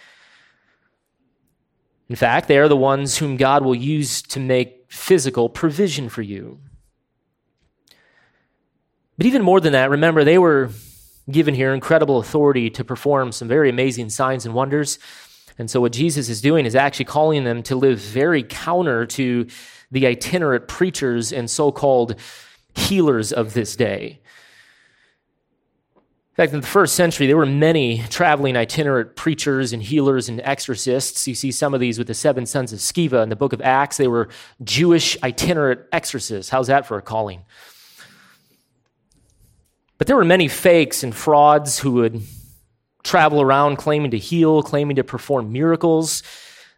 [2.10, 6.22] In fact, they are the ones whom God will use to make physical provision for
[6.22, 6.60] you.
[9.20, 10.70] But even more than that, remember, they were
[11.30, 14.98] given here incredible authority to perform some very amazing signs and wonders.
[15.58, 19.46] And so, what Jesus is doing is actually calling them to live very counter to
[19.92, 22.16] the itinerant preachers and so called
[22.76, 24.22] healers of this day.
[25.98, 30.40] In fact, in the first century, there were many traveling itinerant preachers and healers and
[30.46, 31.28] exorcists.
[31.28, 33.60] You see some of these with the seven sons of Sceva in the book of
[33.60, 33.98] Acts.
[33.98, 34.30] They were
[34.64, 36.50] Jewish itinerant exorcists.
[36.50, 37.44] How's that for a calling?
[40.00, 42.24] But there were many fakes and frauds who would
[43.04, 46.24] travel around claiming to heal, claiming to perform miracles.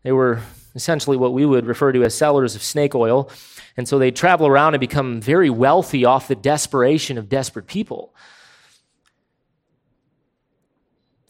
[0.04, 0.42] They were
[0.74, 3.30] essentially what we would refer to as sellers of snake oil.
[3.78, 8.16] And so they'd travel around and become very wealthy off the desperation of desperate people.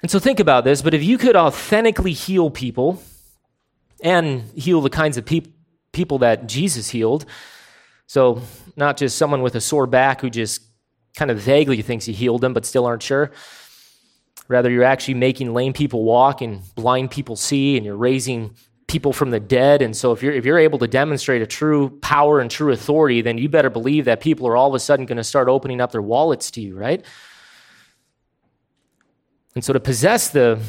[0.01, 3.04] And so think about this, but if you could authentically heal people
[4.01, 5.54] and heal the kinds of peop-
[5.91, 7.25] people that Jesus healed,
[8.08, 8.41] so
[8.77, 10.71] not just someone with a sore back who just
[11.15, 13.32] kind of vaguely thinks he healed them, but still aren't sure.
[14.47, 18.56] Rather, you're actually making lame people walk and blind people see, and you're raising
[18.88, 19.82] people from the dead.
[19.82, 23.21] And so, if you're, if you're able to demonstrate a true power and true authority,
[23.21, 25.80] then you better believe that people are all of a sudden going to start opening
[25.80, 27.06] up their wallets to you, right?
[29.56, 30.60] And so, to possess the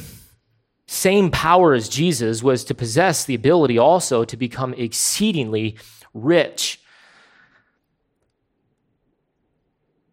[0.87, 5.77] same power as Jesus was to possess the ability also to become exceedingly
[6.13, 6.82] rich.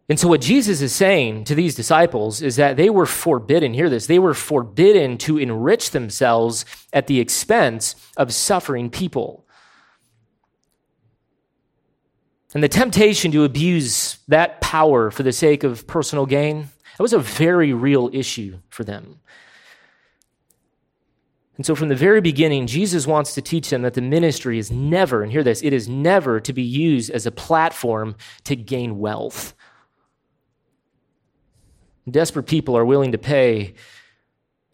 [0.09, 3.91] And so, what Jesus is saying to these disciples is that they were forbidden, hear
[3.91, 9.45] this, they were forbidden to enrich themselves at the expense of suffering people.
[12.55, 17.13] And the temptation to abuse that power for the sake of personal gain, that was
[17.13, 19.19] a very real issue for them.
[21.57, 24.71] And so, from the very beginning, Jesus wants to teach them that the ministry is
[24.71, 28.97] never, and hear this, it is never to be used as a platform to gain
[28.97, 29.53] wealth.
[32.11, 33.73] Desperate people are willing to pay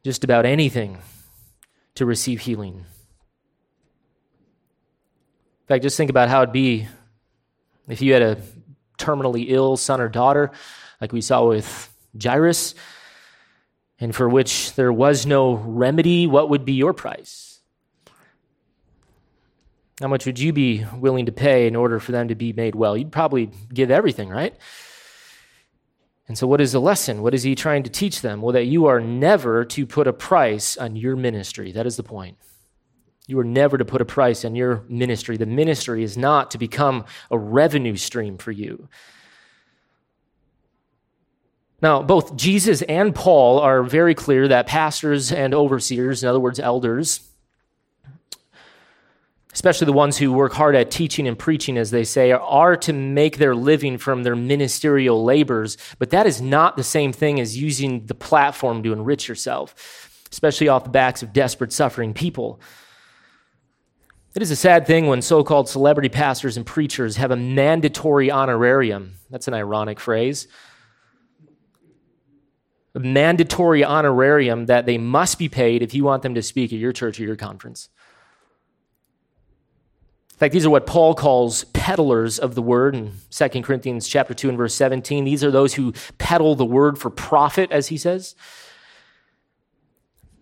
[0.04, 1.00] just about anything
[1.96, 2.86] to receive healing.
[5.66, 6.88] In fact, just think about how it'd be
[7.88, 8.38] if you had a
[8.98, 10.52] terminally ill son or daughter,
[11.02, 12.76] like we saw with Jairus,
[14.00, 17.60] and for which there was no remedy, what would be your price?
[20.02, 22.76] How much would you be willing to pay in order for them to be made
[22.76, 22.98] well?
[22.98, 24.54] You'd probably give everything, right?
[26.28, 27.22] And so, what is the lesson?
[27.22, 28.42] What is he trying to teach them?
[28.42, 31.72] Well, that you are never to put a price on your ministry.
[31.72, 32.38] That is the point.
[33.28, 35.38] You are never to put a price on your ministry.
[35.38, 38.88] The ministry is not to become a revenue stream for you.
[41.82, 46.60] Now, both Jesus and Paul are very clear that pastors and overseers, in other words,
[46.60, 47.22] elders,
[49.56, 52.92] especially the ones who work hard at teaching and preaching, as they say, are to
[52.92, 55.78] make their living from their ministerial labors.
[55.98, 60.68] But that is not the same thing as using the platform to enrich yourself, especially
[60.68, 62.60] off the backs of desperate, suffering people.
[64.36, 68.30] It is a sad thing when so called celebrity pastors and preachers have a mandatory
[68.30, 69.14] honorarium.
[69.30, 70.50] That's an ironic phrase.
[72.94, 76.80] A mandatory honorarium that they must be paid if you want them to speak at
[76.80, 77.88] your church or your conference.
[80.36, 84.34] In fact, these are what Paul calls peddlers of the word in 2 Corinthians chapter
[84.34, 85.24] 2 and verse 17.
[85.24, 88.36] These are those who peddle the word for profit, as he says.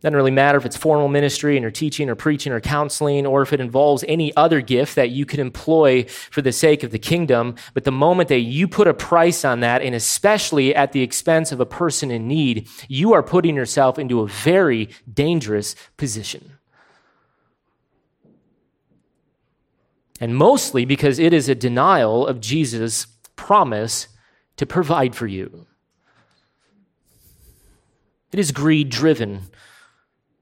[0.02, 3.44] Doesn't really matter if it's formal ministry and you're teaching or preaching or counseling, or
[3.44, 6.98] if it involves any other gift that you could employ for the sake of the
[6.98, 7.54] kingdom.
[7.76, 11.52] But the moment that you put a price on that, and especially at the expense
[11.52, 16.54] of a person in need, you are putting yourself into a very dangerous position.
[20.24, 24.08] And mostly because it is a denial of Jesus' promise
[24.56, 25.68] to provide for you.
[28.32, 29.42] It is greed driven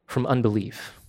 [0.06, 1.00] from unbelief.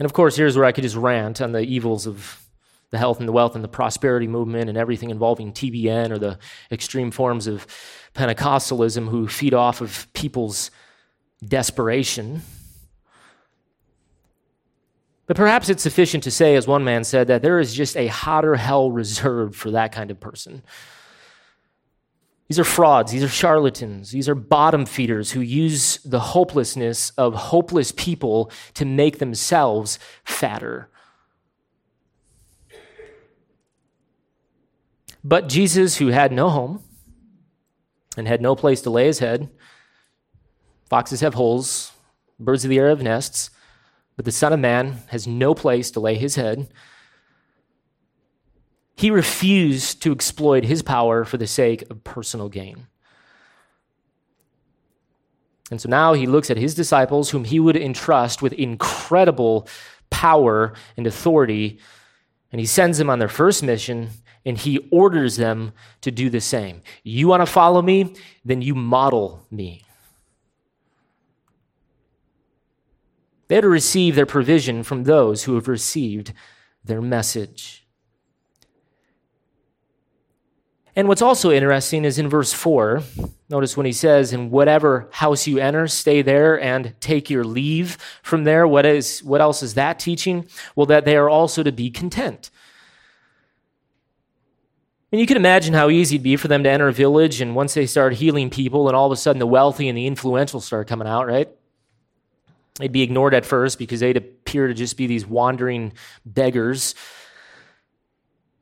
[0.00, 2.44] And of course, here's where I could just rant on the evils of
[2.90, 6.40] the health and the wealth and the prosperity movement and everything involving TBN or the
[6.72, 7.68] extreme forms of
[8.16, 10.72] Pentecostalism who feed off of people's
[11.46, 12.42] desperation.
[15.32, 18.08] But perhaps it's sufficient to say, as one man said, that there is just a
[18.08, 20.62] hotter hell reserved for that kind of person.
[22.48, 23.12] These are frauds.
[23.12, 24.10] These are charlatans.
[24.10, 30.90] These are bottom feeders who use the hopelessness of hopeless people to make themselves fatter.
[35.24, 36.82] But Jesus, who had no home
[38.18, 39.48] and had no place to lay his head,
[40.90, 41.92] foxes have holes,
[42.38, 43.48] birds of the air have nests,
[44.16, 46.68] but the Son of Man has no place to lay his head.
[48.94, 52.86] He refused to exploit his power for the sake of personal gain.
[55.70, 59.66] And so now he looks at his disciples, whom he would entrust with incredible
[60.10, 61.78] power and authority,
[62.52, 64.10] and he sends them on their first mission,
[64.44, 66.82] and he orders them to do the same.
[67.02, 68.14] You want to follow me?
[68.44, 69.82] Then you model me.
[73.52, 76.32] They are to receive their provision from those who have received
[76.82, 77.86] their message.
[80.96, 83.02] And what's also interesting is in verse 4,
[83.50, 87.98] notice when he says, In whatever house you enter, stay there and take your leave
[88.22, 88.66] from there.
[88.66, 90.46] What, is, what else is that teaching?
[90.74, 92.50] Well, that they are also to be content.
[95.12, 97.54] And you can imagine how easy it'd be for them to enter a village, and
[97.54, 100.62] once they start healing people, and all of a sudden the wealthy and the influential
[100.62, 101.50] start coming out, right?
[102.82, 105.92] They'd be ignored at first because they'd appear to just be these wandering
[106.26, 106.96] beggars.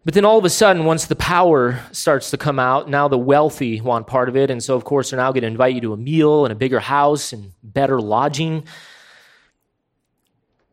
[0.04, 3.16] But then all of a sudden, once the power starts to come out, now the
[3.16, 4.50] wealthy want part of it.
[4.50, 6.54] And so, of course, they're now going to invite you to a meal and a
[6.54, 8.64] bigger house and better lodging.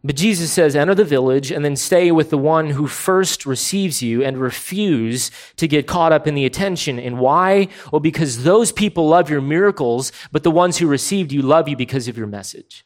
[0.03, 4.03] But Jesus says, enter the village and then stay with the one who first receives
[4.03, 6.99] you and refuse to get caught up in the attention.
[6.99, 7.69] And why?
[7.93, 11.77] Well, because those people love your miracles, but the ones who received you love you
[11.77, 12.83] because of your message.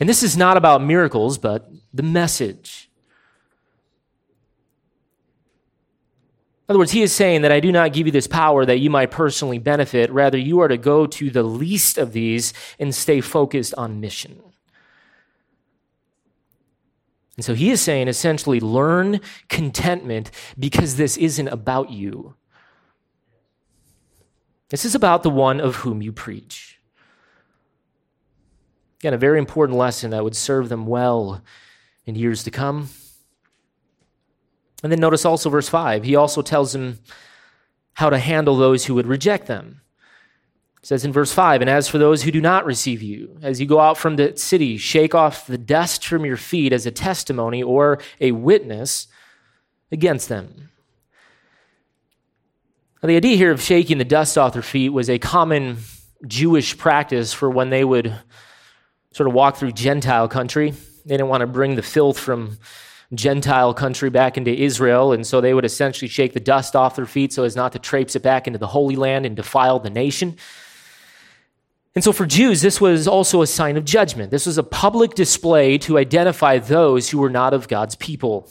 [0.00, 2.88] And this is not about miracles, but the message.
[6.68, 8.78] In other words, he is saying that I do not give you this power that
[8.78, 10.10] you might personally benefit.
[10.10, 14.42] Rather, you are to go to the least of these and stay focused on mission.
[17.36, 22.34] And so he is saying essentially learn contentment because this isn't about you.
[24.68, 26.77] This is about the one of whom you preach.
[29.00, 31.42] Again, a very important lesson that would serve them well
[32.04, 32.88] in years to come.
[34.82, 36.04] And then notice also verse 5.
[36.04, 36.98] He also tells them
[37.94, 39.82] how to handle those who would reject them.
[40.82, 43.60] It says in verse 5 And as for those who do not receive you, as
[43.60, 46.90] you go out from the city, shake off the dust from your feet as a
[46.90, 49.08] testimony or a witness
[49.90, 50.70] against them.
[53.02, 55.78] Now, the idea here of shaking the dust off their feet was a common
[56.26, 58.14] Jewish practice for when they would
[59.18, 60.70] sort of walk through Gentile country.
[60.70, 62.56] They didn't want to bring the filth from
[63.12, 67.04] Gentile country back into Israel, and so they would essentially shake the dust off their
[67.04, 69.90] feet so as not to traipse it back into the Holy Land and defile the
[69.90, 70.36] nation.
[71.96, 74.30] And so for Jews, this was also a sign of judgment.
[74.30, 78.48] This was a public display to identify those who were not of God's people.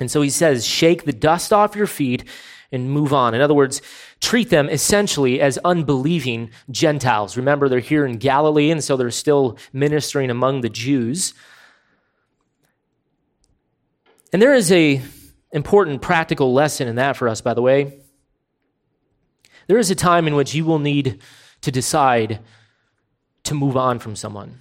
[0.00, 2.24] And so he says, shake the dust off your feet
[2.74, 3.34] and move on.
[3.34, 3.80] In other words,
[4.20, 7.36] treat them essentially as unbelieving Gentiles.
[7.36, 11.32] Remember, they're here in Galilee, and so they're still ministering among the Jews.
[14.32, 15.00] And there is a
[15.52, 18.00] important practical lesson in that for us, by the way.
[19.68, 21.22] There is a time in which you will need
[21.62, 22.40] to decide
[23.44, 24.60] to move on from someone.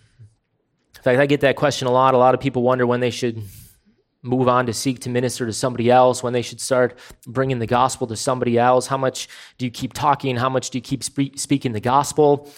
[0.96, 2.14] In fact, I get that question a lot.
[2.14, 3.42] A lot of people wonder when they should
[4.24, 6.98] move on to seek to minister to somebody else, when they should start
[7.28, 8.88] bringing the gospel to somebody else.
[8.88, 10.38] How much do you keep talking?
[10.38, 12.50] How much do you keep spe- speaking the gospel?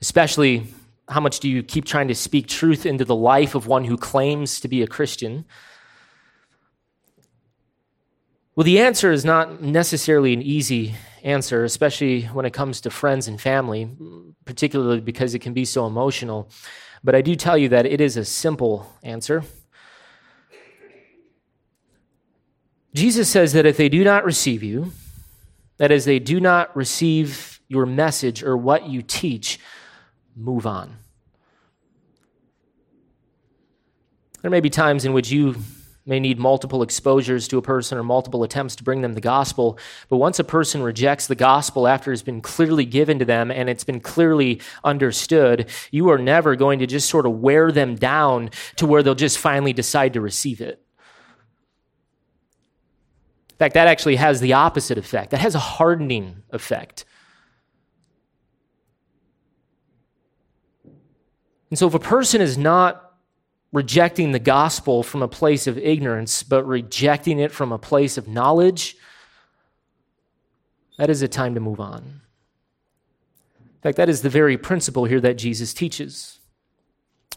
[0.00, 0.66] Especially,
[1.08, 3.96] how much do you keep trying to speak truth into the life of one who
[3.96, 5.46] claims to be a Christian?
[8.54, 10.94] Well, the answer is not necessarily an easy
[11.24, 13.90] answer, especially when it comes to friends and family,
[14.44, 16.50] particularly because it can be so emotional.
[17.02, 19.42] But I do tell you that it is a simple answer.
[22.94, 24.92] Jesus says that if they do not receive you,
[25.78, 29.58] that is, they do not receive your message or what you teach,
[30.36, 30.96] move on.
[34.42, 35.56] There may be times in which you
[36.06, 39.78] may need multiple exposures to a person or multiple attempts to bring them the gospel.
[40.08, 43.70] But once a person rejects the gospel after it's been clearly given to them and
[43.70, 48.50] it's been clearly understood, you are never going to just sort of wear them down
[48.76, 50.83] to where they'll just finally decide to receive it.
[53.54, 55.30] In fact, that actually has the opposite effect.
[55.30, 57.04] That has a hardening effect.
[61.70, 63.14] And so, if a person is not
[63.72, 68.26] rejecting the gospel from a place of ignorance, but rejecting it from a place of
[68.26, 68.96] knowledge,
[70.98, 72.22] that is a time to move on.
[73.60, 76.40] In fact, that is the very principle here that Jesus teaches.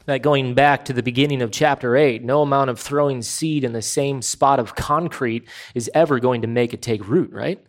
[0.07, 3.73] That going back to the beginning of chapter 8, no amount of throwing seed in
[3.73, 7.59] the same spot of concrete is ever going to make it take root, right?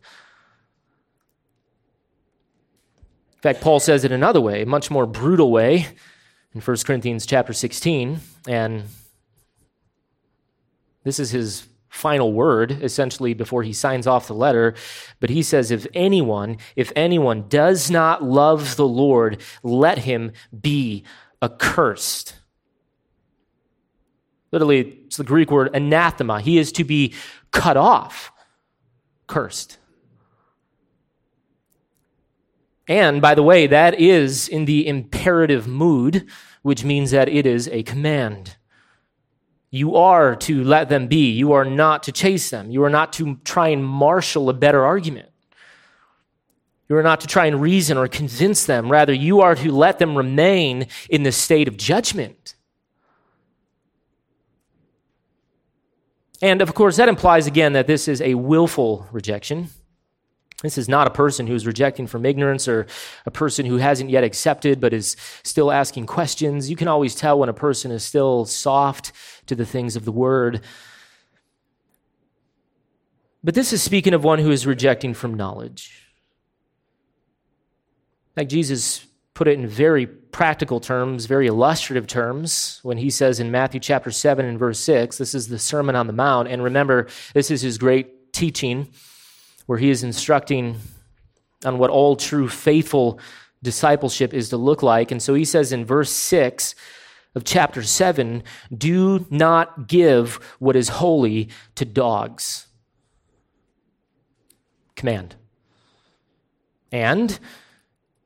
[3.39, 5.89] In fact, Paul says it another way, a much more brutal way
[6.55, 8.21] in 1 Corinthians chapter 16.
[8.49, 8.85] And
[11.05, 14.75] this is his final word, essentially, before he signs off the letter.
[15.21, 21.05] But he says, If anyone, if anyone does not love the Lord, let him be
[21.43, 22.35] accursed.
[24.51, 26.41] Literally, it's the Greek word anathema.
[26.41, 27.15] He is to be
[27.51, 28.33] cut off,
[29.27, 29.79] cursed.
[32.89, 36.27] And by the way, that is in the imperative mood,
[36.63, 38.57] which means that it is a command.
[39.71, 41.31] You are to let them be.
[41.31, 42.71] You are not to chase them.
[42.71, 45.28] You are not to try and marshal a better argument.
[46.89, 48.91] You are not to try and reason or convince them.
[48.91, 52.55] Rather, you are to let them remain in the state of judgment.
[56.41, 59.69] And of course, that implies again that this is a willful rejection.
[60.63, 62.87] This is not a person who is rejecting from ignorance or
[63.27, 66.71] a person who hasn't yet accepted but is still asking questions.
[66.71, 69.13] You can always tell when a person is still soft
[69.47, 70.63] to the things of the word.
[73.45, 76.08] But this is speaking of one who is rejecting from knowledge.
[78.39, 83.51] Like Jesus put it in very practical terms, very illustrative terms, when he says in
[83.51, 86.47] Matthew chapter 7 and verse 6, this is the Sermon on the Mount.
[86.47, 88.91] And remember, this is his great teaching
[89.67, 90.77] where he is instructing
[91.65, 93.19] on what all true faithful
[93.61, 95.11] discipleship is to look like.
[95.11, 96.77] And so he says in verse 6
[97.35, 102.69] of chapter 7 do not give what is holy to dogs.
[104.95, 105.35] Command.
[106.93, 107.37] And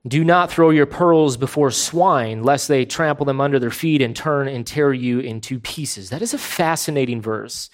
[0.06, 4.16] do not throw your pearls before swine, lest they trample them under their feet and
[4.16, 6.10] turn and tear you into pieces.
[6.10, 7.70] That is a fascinating verse.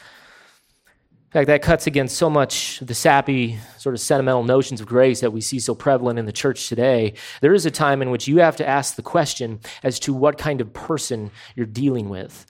[1.28, 4.86] In fact, that cuts against so much of the sappy, sort of sentimental notions of
[4.86, 7.14] grace that we see so prevalent in the church today.
[7.42, 10.38] There is a time in which you have to ask the question as to what
[10.38, 12.46] kind of person you're dealing with.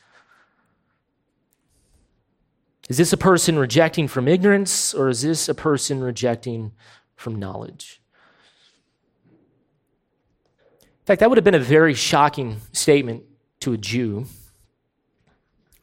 [2.88, 6.72] Is this a person rejecting from ignorance, or is this a person rejecting
[7.16, 8.00] from knowledge?
[10.97, 13.22] In fact, that would have been a very shocking statement
[13.60, 14.26] to a Jew.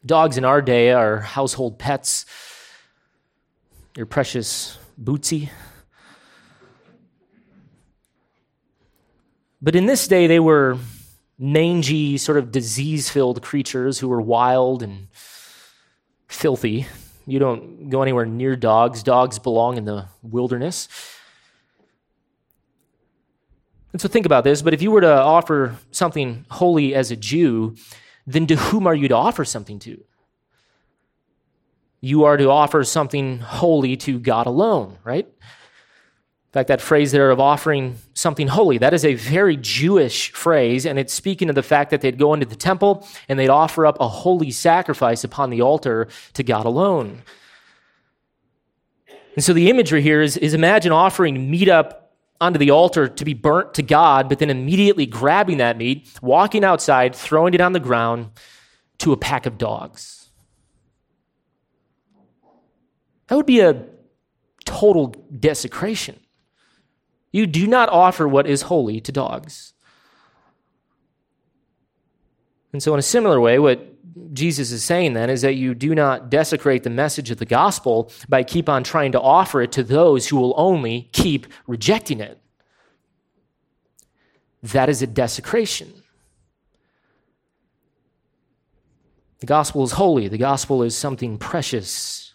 [0.06, 2.28] Dogs in our day are household pets
[3.98, 5.50] your precious Bootsy.
[9.64, 10.78] But in this day, they were
[11.40, 15.08] mangy, sort of disease filled creatures who were wild and
[16.28, 16.86] filthy.
[17.26, 20.88] You don't go anywhere near dogs, dogs belong in the wilderness.
[23.96, 27.16] And so think about this, but if you were to offer something holy as a
[27.16, 27.78] Jew,
[28.28, 30.04] then to whom are you to offer something to?
[32.06, 35.26] you are to offer something holy to God alone, right?
[35.26, 40.86] In fact, that phrase there of offering something holy, that is a very Jewish phrase,
[40.86, 43.88] and it's speaking of the fact that they'd go into the temple and they'd offer
[43.88, 47.24] up a holy sacrifice upon the altar to God alone.
[49.34, 52.05] And so the imagery here is, is imagine offering meat up
[52.42, 56.64] onto the altar to be burnt to God, but then immediately grabbing that meat, walking
[56.64, 58.30] outside, throwing it on the ground
[59.00, 60.30] to a pack of dogs.
[63.28, 63.86] That would be a
[64.66, 65.08] total
[65.40, 66.20] desecration.
[67.32, 69.74] You do not offer what is holy to dogs.
[72.72, 73.95] And so, in a similar way, what
[74.32, 78.12] Jesus is saying then is that you do not desecrate the message of the gospel
[78.30, 82.40] by keep on trying to offer it to those who will only keep rejecting it.
[84.64, 85.94] That is a desecration.
[89.40, 92.34] The gospel is holy, the gospel is something precious.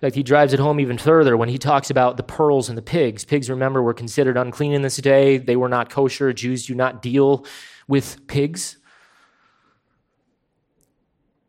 [0.00, 2.76] In fact, he drives it home even further when he talks about the pearls and
[2.76, 3.24] the pigs.
[3.24, 5.38] Pigs, remember, were considered unclean in this day.
[5.38, 6.32] They were not kosher.
[6.32, 7.46] Jews do not deal
[7.86, 8.78] with pigs.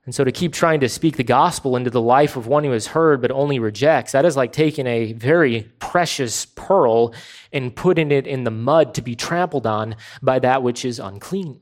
[0.06, 2.72] And so to keep trying to speak the gospel into the life of one who
[2.72, 7.14] has heard but only rejects, that is like taking a very precious pearl
[7.54, 11.62] and putting it in the mud to be trampled on by that which is unclean.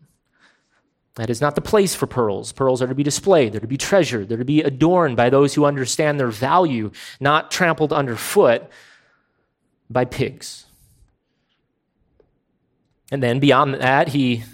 [1.15, 2.51] That is not the place for pearls.
[2.51, 5.53] Pearls are to be displayed, they're to be treasured, they're to be adorned by those
[5.53, 8.63] who understand their value, not trampled underfoot
[9.89, 10.65] by pigs.
[13.11, 14.45] And then beyond that, he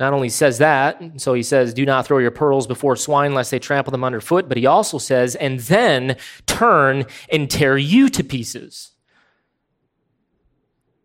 [0.00, 3.50] not only says that, so he says, Do not throw your pearls before swine lest
[3.50, 8.24] they trample them underfoot, but he also says, And then turn and tear you to
[8.24, 8.92] pieces.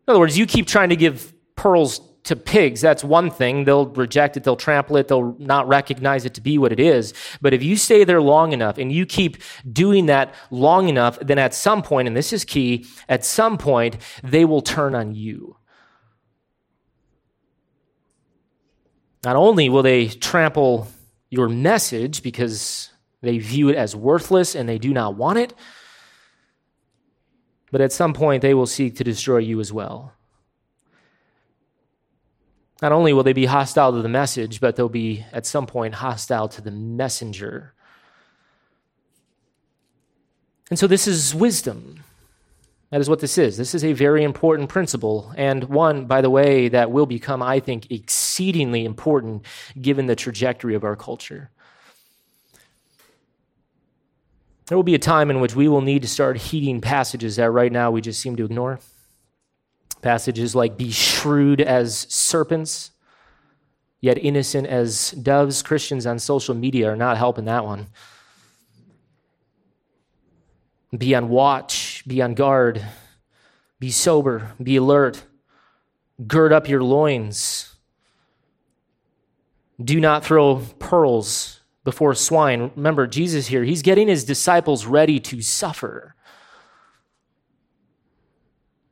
[0.08, 3.66] In other words, you keep trying to give pearls to pigs, that's one thing.
[3.66, 7.14] They'll reject it, they'll trample it, they'll not recognize it to be what it is.
[7.41, 9.38] But if you stay there long enough and you keep
[9.72, 13.98] doing that long enough, then at some point, and this is key, at some point,
[14.24, 15.58] they will turn on you.
[19.26, 20.88] Not only will they trample
[21.32, 25.53] your message because they view it as worthless and they do not want it,
[27.71, 30.13] but at some point they will seek to destroy you as well.
[32.84, 35.95] Not only will they be hostile to the message, but they'll be at some point
[35.95, 37.73] hostile to the messenger.
[40.69, 42.03] And so this is wisdom.
[42.91, 43.57] That is what this is.
[43.57, 47.59] This is a very important principle, and one, by the way, that will become, I
[47.59, 47.88] think,
[48.36, 49.46] exceedingly important
[49.82, 51.50] given the trajectory of our culture.
[54.68, 57.50] There will be a time in which we will need to start heeding passages that
[57.50, 58.82] right now we just seem to ignore.
[60.02, 62.92] Passages like, be shrewd as serpents,
[64.02, 65.62] yet innocent as doves.
[65.62, 67.88] Christians on social media are not helping that one.
[70.98, 72.86] Be on watch, be on guard,
[73.80, 75.24] be sober, be alert,
[76.28, 77.74] gird up your loins.
[79.84, 82.71] Do not throw pearls before swine.
[82.76, 86.15] Remember, Jesus here, he's getting his disciples ready to suffer.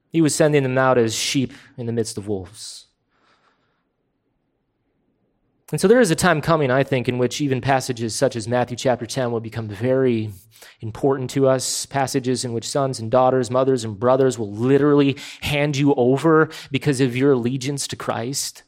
[0.09, 2.87] He was sending them out as sheep in the midst of wolves.
[5.71, 8.47] And so there is a time coming, I think, in which even passages such as
[8.47, 10.29] Matthew chapter 10 will become very
[10.81, 11.87] important to us.
[11.87, 17.01] Passages in which sons and daughters, mothers and brothers will literally hand you over because
[17.01, 18.61] of your allegiance to Christ.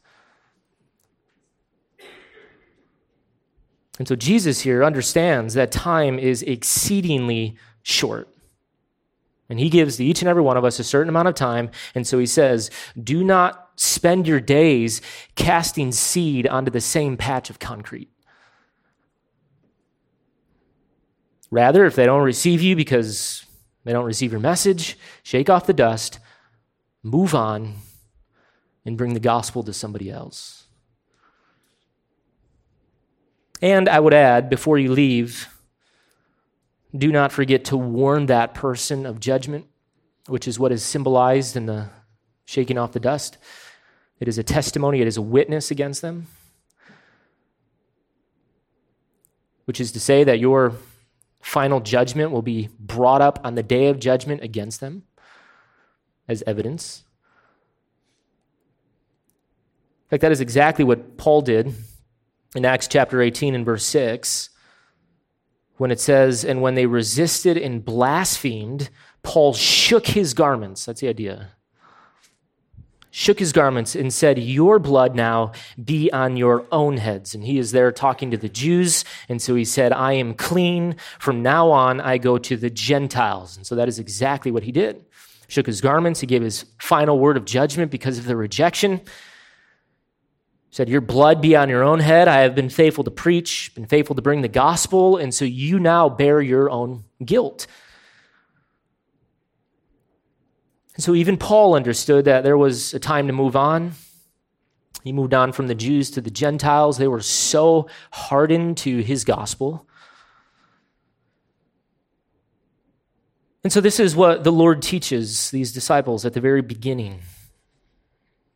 [3.98, 8.28] And so Jesus here understands that time is exceedingly short.
[9.48, 11.70] And he gives to each and every one of us a certain amount of time.
[11.94, 12.70] And so he says,
[13.00, 15.00] Do not spend your days
[15.34, 18.10] casting seed onto the same patch of concrete.
[21.50, 23.46] Rather, if they don't receive you because
[23.84, 26.18] they don't receive your message, shake off the dust,
[27.04, 27.74] move on,
[28.84, 30.65] and bring the gospel to somebody else.
[33.62, 35.48] And I would add, before you leave,
[36.96, 39.66] do not forget to warn that person of judgment,
[40.26, 41.88] which is what is symbolized in the
[42.44, 43.38] shaking off the dust.
[44.20, 46.26] It is a testimony, it is a witness against them,
[49.64, 50.74] which is to say that your
[51.40, 55.02] final judgment will be brought up on the day of judgment against them
[56.28, 57.04] as evidence.
[60.04, 61.74] In fact, that is exactly what Paul did
[62.56, 64.50] in Acts chapter 18 and verse 6
[65.76, 68.90] when it says, And when they resisted and blasphemed,
[69.22, 70.84] Paul shook his garments.
[70.84, 71.50] That's the idea
[73.16, 75.52] shook his garments and said, Your blood now
[75.82, 77.34] be on your own heads.
[77.34, 79.06] And he is there talking to the Jews.
[79.30, 80.96] And so he said, I am clean.
[81.18, 83.56] From now on, I go to the Gentiles.
[83.56, 85.02] And so that is exactly what he did.
[85.48, 86.20] Shook his garments.
[86.20, 89.00] He gave his final word of judgment because of the rejection.
[90.76, 92.28] Said, Your blood be on your own head.
[92.28, 95.16] I have been faithful to preach, been faithful to bring the gospel.
[95.16, 97.66] And so you now bear your own guilt.
[100.94, 103.92] And so even Paul understood that there was a time to move on.
[105.02, 106.98] He moved on from the Jews to the Gentiles.
[106.98, 109.88] They were so hardened to his gospel.
[113.64, 117.22] And so, this is what the Lord teaches these disciples at the very beginning.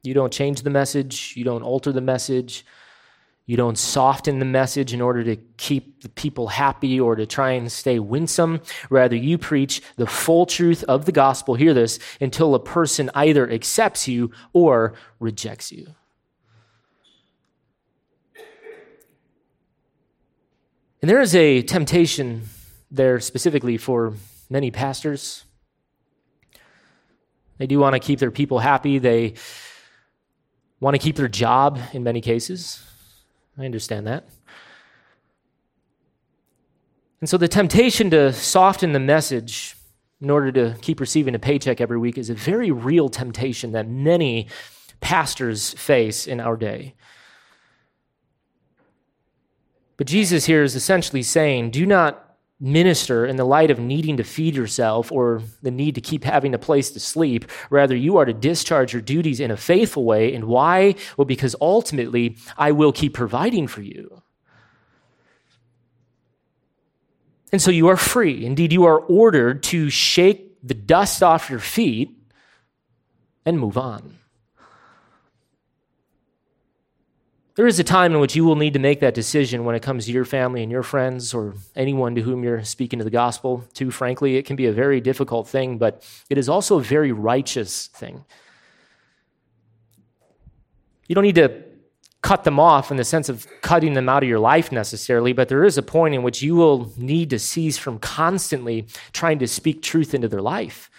[0.02, 2.64] You don't change the message, you don't alter the message.
[3.46, 7.50] You don't soften the message in order to keep the people happy or to try
[7.50, 8.60] and stay winsome.
[8.90, 13.50] Rather, you preach the full truth of the gospel, hear this, until a person either
[13.50, 15.88] accepts you or rejects you.
[21.02, 22.42] And there is a temptation
[22.88, 24.14] there specifically for
[24.48, 25.44] many pastors.
[27.58, 28.98] They do want to keep their people happy.
[28.98, 29.34] They
[30.80, 32.82] want to keep their job in many cases.
[33.58, 34.26] I understand that.
[37.20, 39.76] And so the temptation to soften the message
[40.20, 43.88] in order to keep receiving a paycheck every week is a very real temptation that
[43.88, 44.48] many
[45.00, 46.94] pastors face in our day.
[49.96, 52.29] But Jesus here is essentially saying do not
[52.60, 56.54] minister in the light of needing to feed yourself or the need to keep having
[56.54, 57.46] a place to sleep.
[57.70, 60.34] Rather, you are to discharge your duties in a faithful way.
[60.34, 60.94] And why?
[61.16, 64.22] Well, because ultimately, I will keep providing for you.
[67.50, 68.44] And so you are free.
[68.44, 72.10] Indeed, you are ordered to shake the dust off your feet
[73.44, 74.19] and move on.
[77.60, 79.82] There is a time in which you will need to make that decision when it
[79.82, 83.10] comes to your family and your friends or anyone to whom you're speaking to the
[83.10, 83.90] gospel to.
[83.90, 87.88] Frankly, it can be a very difficult thing, but it is also a very righteous
[87.88, 88.24] thing.
[91.06, 91.64] You don't need to
[92.22, 95.50] cut them off in the sense of cutting them out of your life necessarily, but
[95.50, 99.46] there is a point in which you will need to cease from constantly trying to
[99.46, 100.90] speak truth into their life.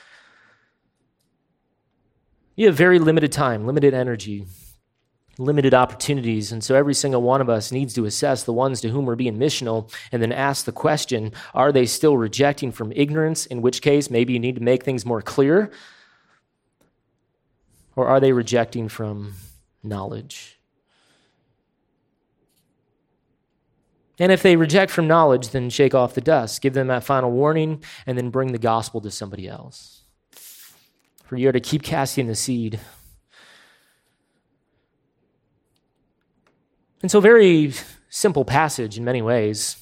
[2.55, 4.45] You have very limited time, limited energy,
[5.41, 6.51] limited opportunities.
[6.51, 9.15] And so every single one of us needs to assess the ones to whom we're
[9.15, 13.45] being missional and then ask the question are they still rejecting from ignorance?
[13.45, 15.71] In which case, maybe you need to make things more clear.
[17.95, 19.33] Or are they rejecting from
[19.83, 20.59] knowledge?
[24.19, 27.31] And if they reject from knowledge, then shake off the dust, give them that final
[27.31, 30.03] warning, and then bring the gospel to somebody else.
[31.23, 32.79] For you are to keep casting the seed
[37.01, 37.73] And so, very
[38.09, 39.77] simple passage in many ways.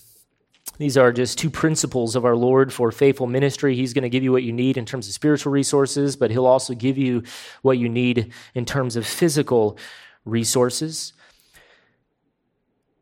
[0.77, 3.75] These are just two principles of our Lord for faithful ministry.
[3.75, 6.45] He's going to give you what you need in terms of spiritual resources, but He'll
[6.45, 7.23] also give you
[7.61, 9.77] what you need in terms of physical
[10.23, 11.11] resources.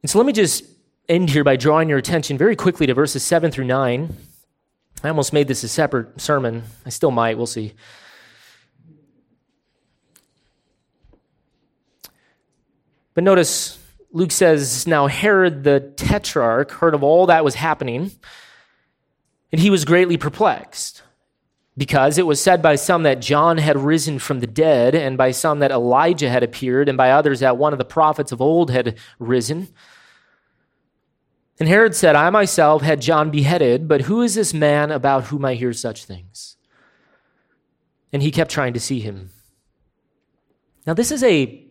[0.01, 0.63] And so, let me just
[1.07, 4.15] end here by drawing your attention very quickly to verses 7 through 9.
[5.03, 6.63] I almost made this a separate sermon.
[6.87, 7.37] I still might.
[7.37, 7.75] We'll see.
[13.13, 13.77] But notice
[14.11, 18.11] Luke says, Now Herod the tetrarch heard of all that was happening,
[19.51, 21.03] and he was greatly perplexed,
[21.77, 25.31] because it was said by some that John had risen from the dead, and by
[25.31, 28.71] some that Elijah had appeared, and by others that one of the prophets of old
[28.71, 29.67] had risen.
[31.59, 35.43] And Herod said, I myself had John beheaded, but who is this man about whom
[35.43, 36.55] I hear such things?
[38.13, 39.31] And he kept trying to see him.
[40.85, 41.66] Now, this is a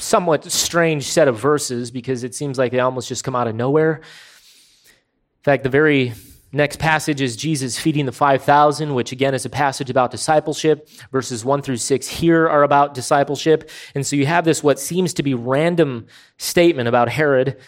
[0.00, 3.54] somewhat strange set of verses because it seems like they almost just come out of
[3.54, 3.96] nowhere.
[3.96, 6.12] In fact, the very
[6.52, 10.88] next passage is Jesus feeding the 5,000, which again is a passage about discipleship.
[11.12, 13.70] Verses 1 through 6 here are about discipleship.
[13.94, 16.06] And so you have this, what seems to be random
[16.38, 17.58] statement about Herod.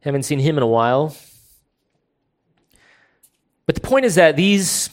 [0.00, 1.16] Haven't seen him in a while.
[3.66, 4.90] But the point is that these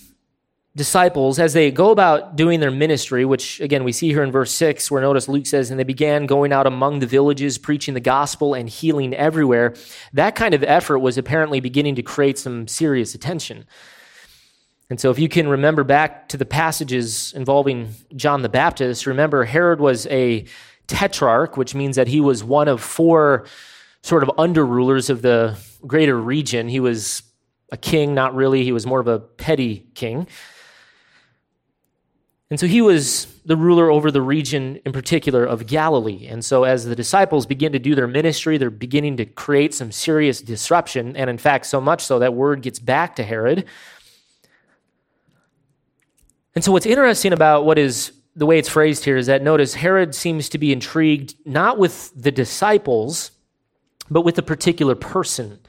[0.75, 4.51] disciples, as they go about doing their ministry, which again we see here in verse
[4.51, 7.99] 6, where notice Luke says, and they began going out among the villages, preaching the
[7.99, 9.73] gospel and healing everywhere,
[10.13, 13.65] that kind of effort was apparently beginning to create some serious attention.
[14.89, 19.43] And so, if you can remember back to the passages involving John the Baptist, remember
[19.43, 20.45] Herod was a
[20.87, 23.45] tetrarch, which means that he was one of four
[24.01, 26.67] sort of under rulers of the greater region.
[26.67, 27.21] He was
[27.71, 30.27] a king, not really, he was more of a petty king.
[32.49, 36.25] And so he was the ruler over the region in particular of Galilee.
[36.27, 39.91] And so as the disciples begin to do their ministry, they're beginning to create some
[39.91, 41.15] serious disruption.
[41.15, 43.65] And in fact, so much so that word gets back to Herod.
[46.55, 49.75] And so what's interesting about what is the way it's phrased here is that notice
[49.75, 53.31] Herod seems to be intrigued not with the disciples,
[54.09, 55.59] but with a particular person.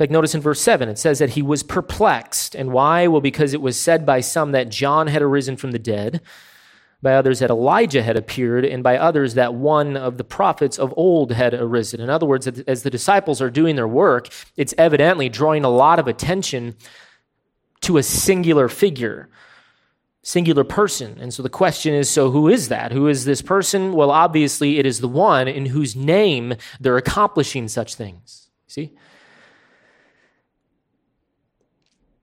[0.00, 2.54] Like, notice in verse 7, it says that he was perplexed.
[2.56, 3.06] And why?
[3.06, 6.22] Well, because it was said by some that John had arisen from the dead,
[7.02, 10.92] by others that Elijah had appeared, and by others that one of the prophets of
[10.96, 12.00] old had arisen.
[12.00, 15.98] In other words, as the disciples are doing their work, it's evidently drawing a lot
[15.98, 16.76] of attention
[17.82, 19.28] to a singular figure.
[20.22, 21.18] singular person.
[21.20, 22.92] And so the question is so who is that?
[22.92, 23.92] Who is this person?
[23.92, 28.48] Well, obviously, it is the one in whose name they're accomplishing such things.
[28.66, 28.92] See?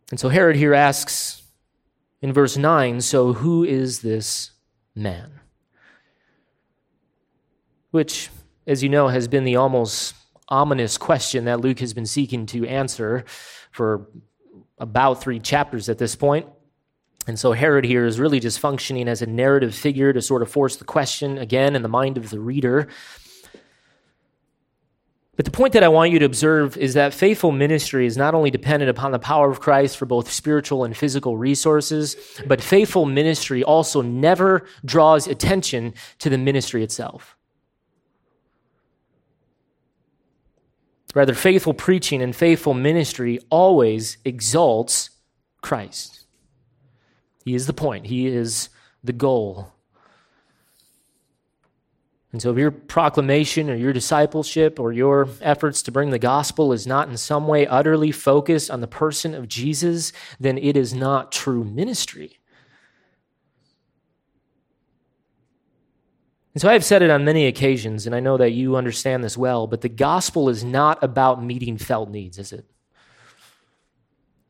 [0.09, 1.43] And so Herod here asks
[2.21, 4.51] in verse 9 so who is this
[4.95, 5.39] man?
[7.91, 8.29] Which,
[8.65, 10.15] as you know, has been the almost
[10.49, 13.25] ominous question that Luke has been seeking to answer
[13.71, 14.07] for
[14.77, 16.47] about three chapters at this point.
[17.27, 20.49] And so Herod here is really just functioning as a narrative figure to sort of
[20.49, 22.87] force the question again in the mind of the reader.
[25.37, 28.33] But the point that I want you to observe is that faithful ministry is not
[28.33, 32.15] only dependent upon the power of Christ for both spiritual and physical resources,
[32.47, 37.37] but faithful ministry also never draws attention to the ministry itself.
[41.13, 45.11] Rather, faithful preaching and faithful ministry always exalts
[45.61, 46.25] Christ.
[47.45, 48.69] He is the point, He is
[49.03, 49.71] the goal.
[52.37, 56.71] And so, if your proclamation or your discipleship or your efforts to bring the gospel
[56.71, 60.93] is not in some way utterly focused on the person of Jesus, then it is
[60.93, 62.37] not true ministry.
[66.53, 69.23] And so, I have said it on many occasions, and I know that you understand
[69.23, 72.65] this well, but the gospel is not about meeting felt needs, is it?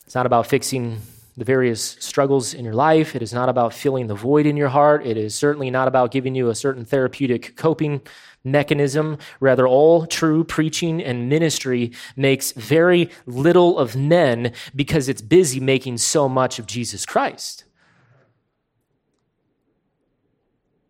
[0.06, 1.00] It's not about fixing
[1.38, 3.16] the various struggles in your life.
[3.16, 5.06] It is not about filling the void in your heart.
[5.06, 8.02] It is certainly not about giving you a certain therapeutic coping
[8.44, 9.20] mechanism.
[9.40, 16.00] Rather, all true preaching and ministry makes very little of men because it's busy making
[16.00, 17.66] so much of Jesus Christ.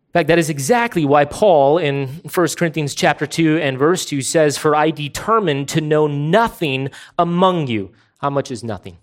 [0.08, 4.22] In fact, that is exactly why Paul in 1 Corinthians chapter 2 and verse 2
[4.22, 6.88] says, For I determined to know nothing
[7.18, 7.92] among you.
[8.16, 8.96] How much is nothing?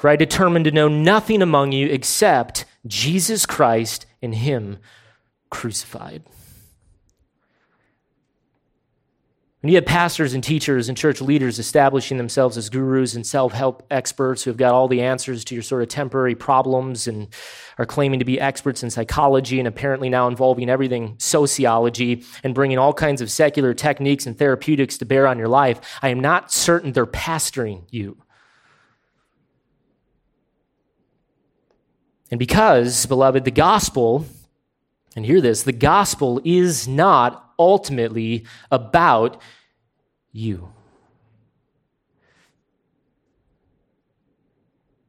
[0.00, 4.78] For I determined to know nothing among you except Jesus Christ and Him
[5.50, 6.22] crucified.
[9.60, 13.52] When you have pastors and teachers and church leaders establishing themselves as gurus and self
[13.52, 17.28] help experts who have got all the answers to your sort of temporary problems and
[17.76, 22.78] are claiming to be experts in psychology and apparently now involving everything sociology and bringing
[22.78, 26.50] all kinds of secular techniques and therapeutics to bear on your life, I am not
[26.50, 28.16] certain they're pastoring you.
[32.30, 34.24] And because, beloved, the gospel,
[35.16, 39.40] and hear this, the gospel is not ultimately about
[40.32, 40.72] you.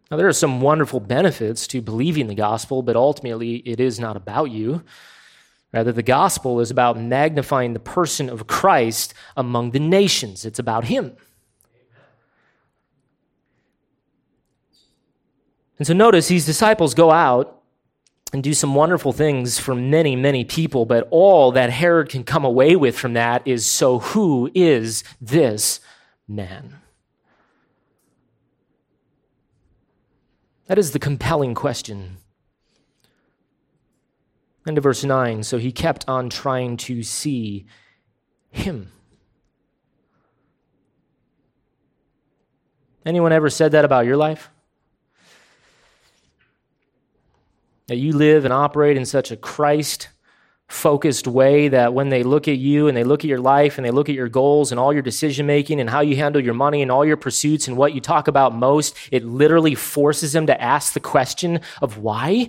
[0.09, 4.17] Now, there are some wonderful benefits to believing the gospel, but ultimately it is not
[4.17, 4.83] about you.
[5.71, 10.85] Rather, the gospel is about magnifying the person of Christ among the nations, it's about
[10.85, 11.15] him.
[15.81, 17.59] And so notice these disciples go out
[18.31, 22.45] and do some wonderful things for many, many people, but all that Herod can come
[22.45, 25.79] away with from that is so who is this
[26.27, 26.75] man?
[30.67, 32.17] That is the compelling question.
[34.67, 35.41] End of verse 9.
[35.41, 37.65] So he kept on trying to see
[38.51, 38.91] him.
[43.03, 44.51] Anyone ever said that about your life?
[47.91, 50.07] That you live and operate in such a Christ
[50.69, 53.83] focused way that when they look at you and they look at your life and
[53.83, 56.53] they look at your goals and all your decision making and how you handle your
[56.53, 60.47] money and all your pursuits and what you talk about most, it literally forces them
[60.47, 62.47] to ask the question of why?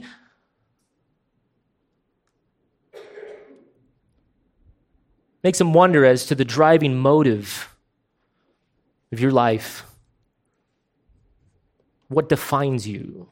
[5.42, 7.68] Makes them wonder as to the driving motive
[9.10, 9.82] of your life.
[12.06, 13.26] What defines you?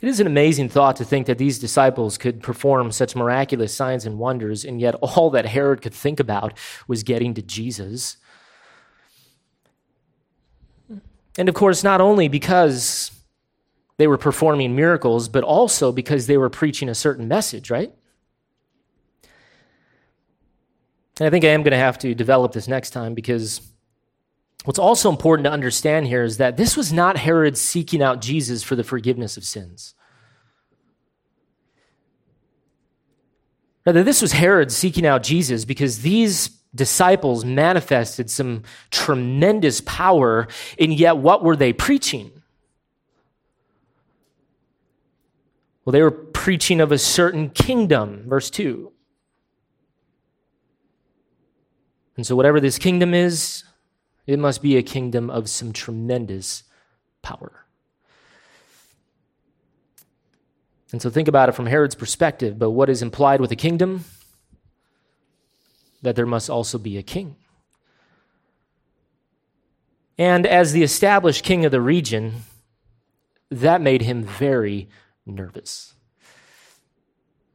[0.00, 4.06] It is an amazing thought to think that these disciples could perform such miraculous signs
[4.06, 6.56] and wonders, and yet all that Herod could think about
[6.88, 8.16] was getting to Jesus.
[11.36, 13.12] And of course, not only because
[13.98, 17.92] they were performing miracles, but also because they were preaching a certain message, right?
[21.18, 23.60] And I think I am going to have to develop this next time because
[24.64, 28.62] What's also important to understand here is that this was not Herod seeking out Jesus
[28.62, 29.94] for the forgiveness of sins.
[33.86, 40.46] Rather, this was Herod seeking out Jesus because these disciples manifested some tremendous power,
[40.78, 42.30] and yet what were they preaching?
[45.84, 48.92] Well, they were preaching of a certain kingdom, verse 2.
[52.16, 53.64] And so, whatever this kingdom is,
[54.26, 56.64] it must be a kingdom of some tremendous
[57.22, 57.64] power.
[60.92, 62.58] And so, think about it from Herod's perspective.
[62.58, 64.04] But what is implied with a kingdom?
[66.02, 67.36] That there must also be a king.
[70.18, 72.42] And as the established king of the region,
[73.50, 74.88] that made him very
[75.24, 75.94] nervous.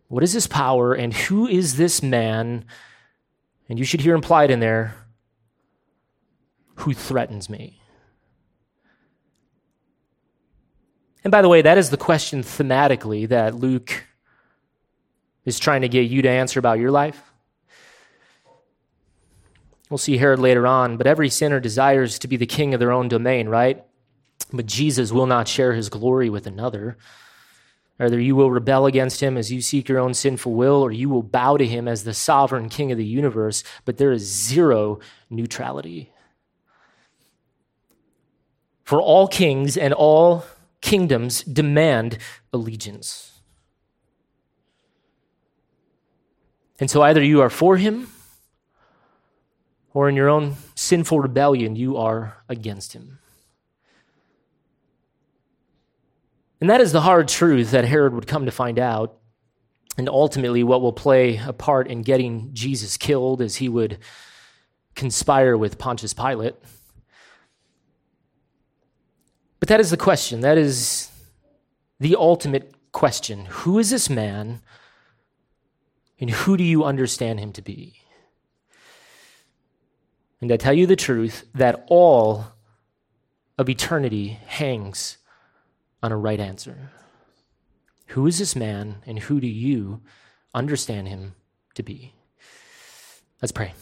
[0.08, 2.66] What is this power, and who is this man?
[3.68, 4.96] And you should hear implied in there
[6.76, 7.82] who threatens me.
[11.24, 14.06] And by the way, that is the question thematically that Luke
[15.44, 17.22] is trying to get you to answer about your life.
[19.90, 22.92] We'll see Herod later on, but every sinner desires to be the king of their
[22.92, 23.84] own domain, right?
[24.52, 26.98] But Jesus will not share his glory with another.
[28.00, 31.08] Either you will rebel against him as you seek your own sinful will, or you
[31.08, 35.00] will bow to him as the sovereign king of the universe, but there is zero
[35.30, 36.12] neutrality.
[38.86, 40.46] For all kings and all
[40.80, 42.20] kingdoms demand
[42.54, 43.42] allegiance.
[46.80, 48.10] And so either you are for him,
[49.94, 53.20] or in your own sinful rebellion, you are against him.
[56.62, 59.18] And that is the hard truth that Herod would come to find out,
[59.98, 63.98] and ultimately what will play a part in getting Jesus killed as he would
[64.96, 66.56] conspire with Pontius Pilate.
[69.60, 70.42] But that is the question.
[70.42, 71.10] That is
[72.00, 73.46] the ultimate question.
[73.46, 74.62] Who is this man,
[76.20, 77.96] and who do you understand him to be?
[80.42, 82.46] And I tell you the truth that all
[83.58, 85.18] of eternity hangs
[86.04, 86.92] on a right answer.
[88.08, 90.02] Who is this man, and who do you
[90.54, 91.36] understand him
[91.74, 92.14] to be?
[93.42, 93.74] Let's pray.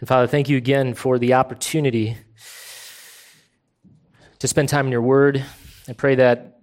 [0.00, 2.16] And Father, thank you again for the opportunity
[4.44, 5.42] to spend time in your word.
[5.88, 6.58] I pray that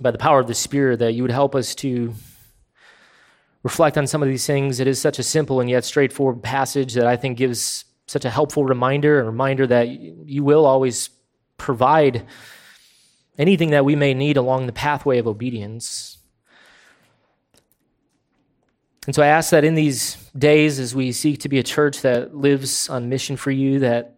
[0.00, 2.12] by the power of the Spirit that you would help us to
[3.62, 4.80] reflect on some of these things.
[4.80, 8.30] It is such a simple and yet straightforward passage that I think gives such a
[8.30, 11.10] helpful reminder, a reminder that you will always
[11.58, 12.26] provide
[13.38, 16.18] anything that we may need along the pathway of obedience.
[19.06, 22.00] And so I ask that in these days, as we seek to be a church
[22.00, 24.15] that lives on mission for you, that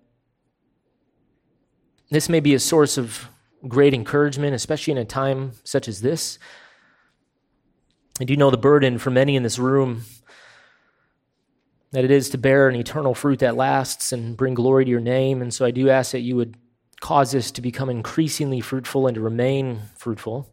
[2.10, 3.28] this may be a source of
[3.66, 6.38] great encouragement, especially in a time such as this.
[8.20, 10.02] I do know the burden for many in this room
[11.92, 15.00] that it is to bear an eternal fruit that lasts and bring glory to your
[15.00, 15.40] name.
[15.40, 16.56] And so I do ask that you would
[17.00, 20.52] cause this to become increasingly fruitful and to remain fruitful.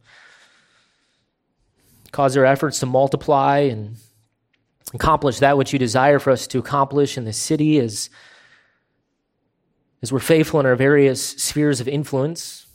[2.12, 3.98] Cause our efforts to multiply and
[4.94, 8.10] accomplish that which you desire for us to accomplish in the city as,
[10.06, 12.68] as we're faithful in our various spheres of influence.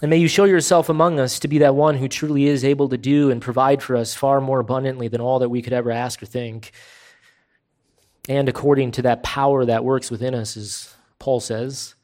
[0.00, 2.88] And may you show yourself among us to be that one who truly is able
[2.88, 5.90] to do and provide for us far more abundantly than all that we could ever
[5.90, 6.72] ask or think.
[8.26, 11.94] And according to that power that works within us, as Paul says.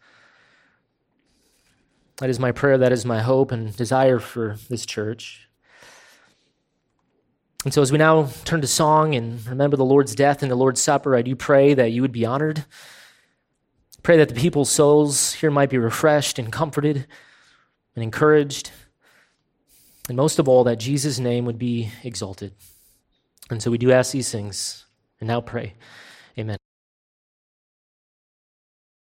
[2.19, 5.42] That is my prayer, that is my hope and desire for this church.
[7.65, 10.57] And so, as we now turn to song and remember the Lord's death and the
[10.57, 12.65] Lord's Supper, I do pray that you would be honored.
[14.03, 17.07] Pray that the people's souls here might be refreshed and comforted
[17.95, 18.73] and encouraged.
[20.09, 22.53] And most of all, that Jesus' name would be exalted.
[23.49, 24.87] And so we do ask these things
[25.21, 25.75] and now pray.
[26.37, 26.59] Amen.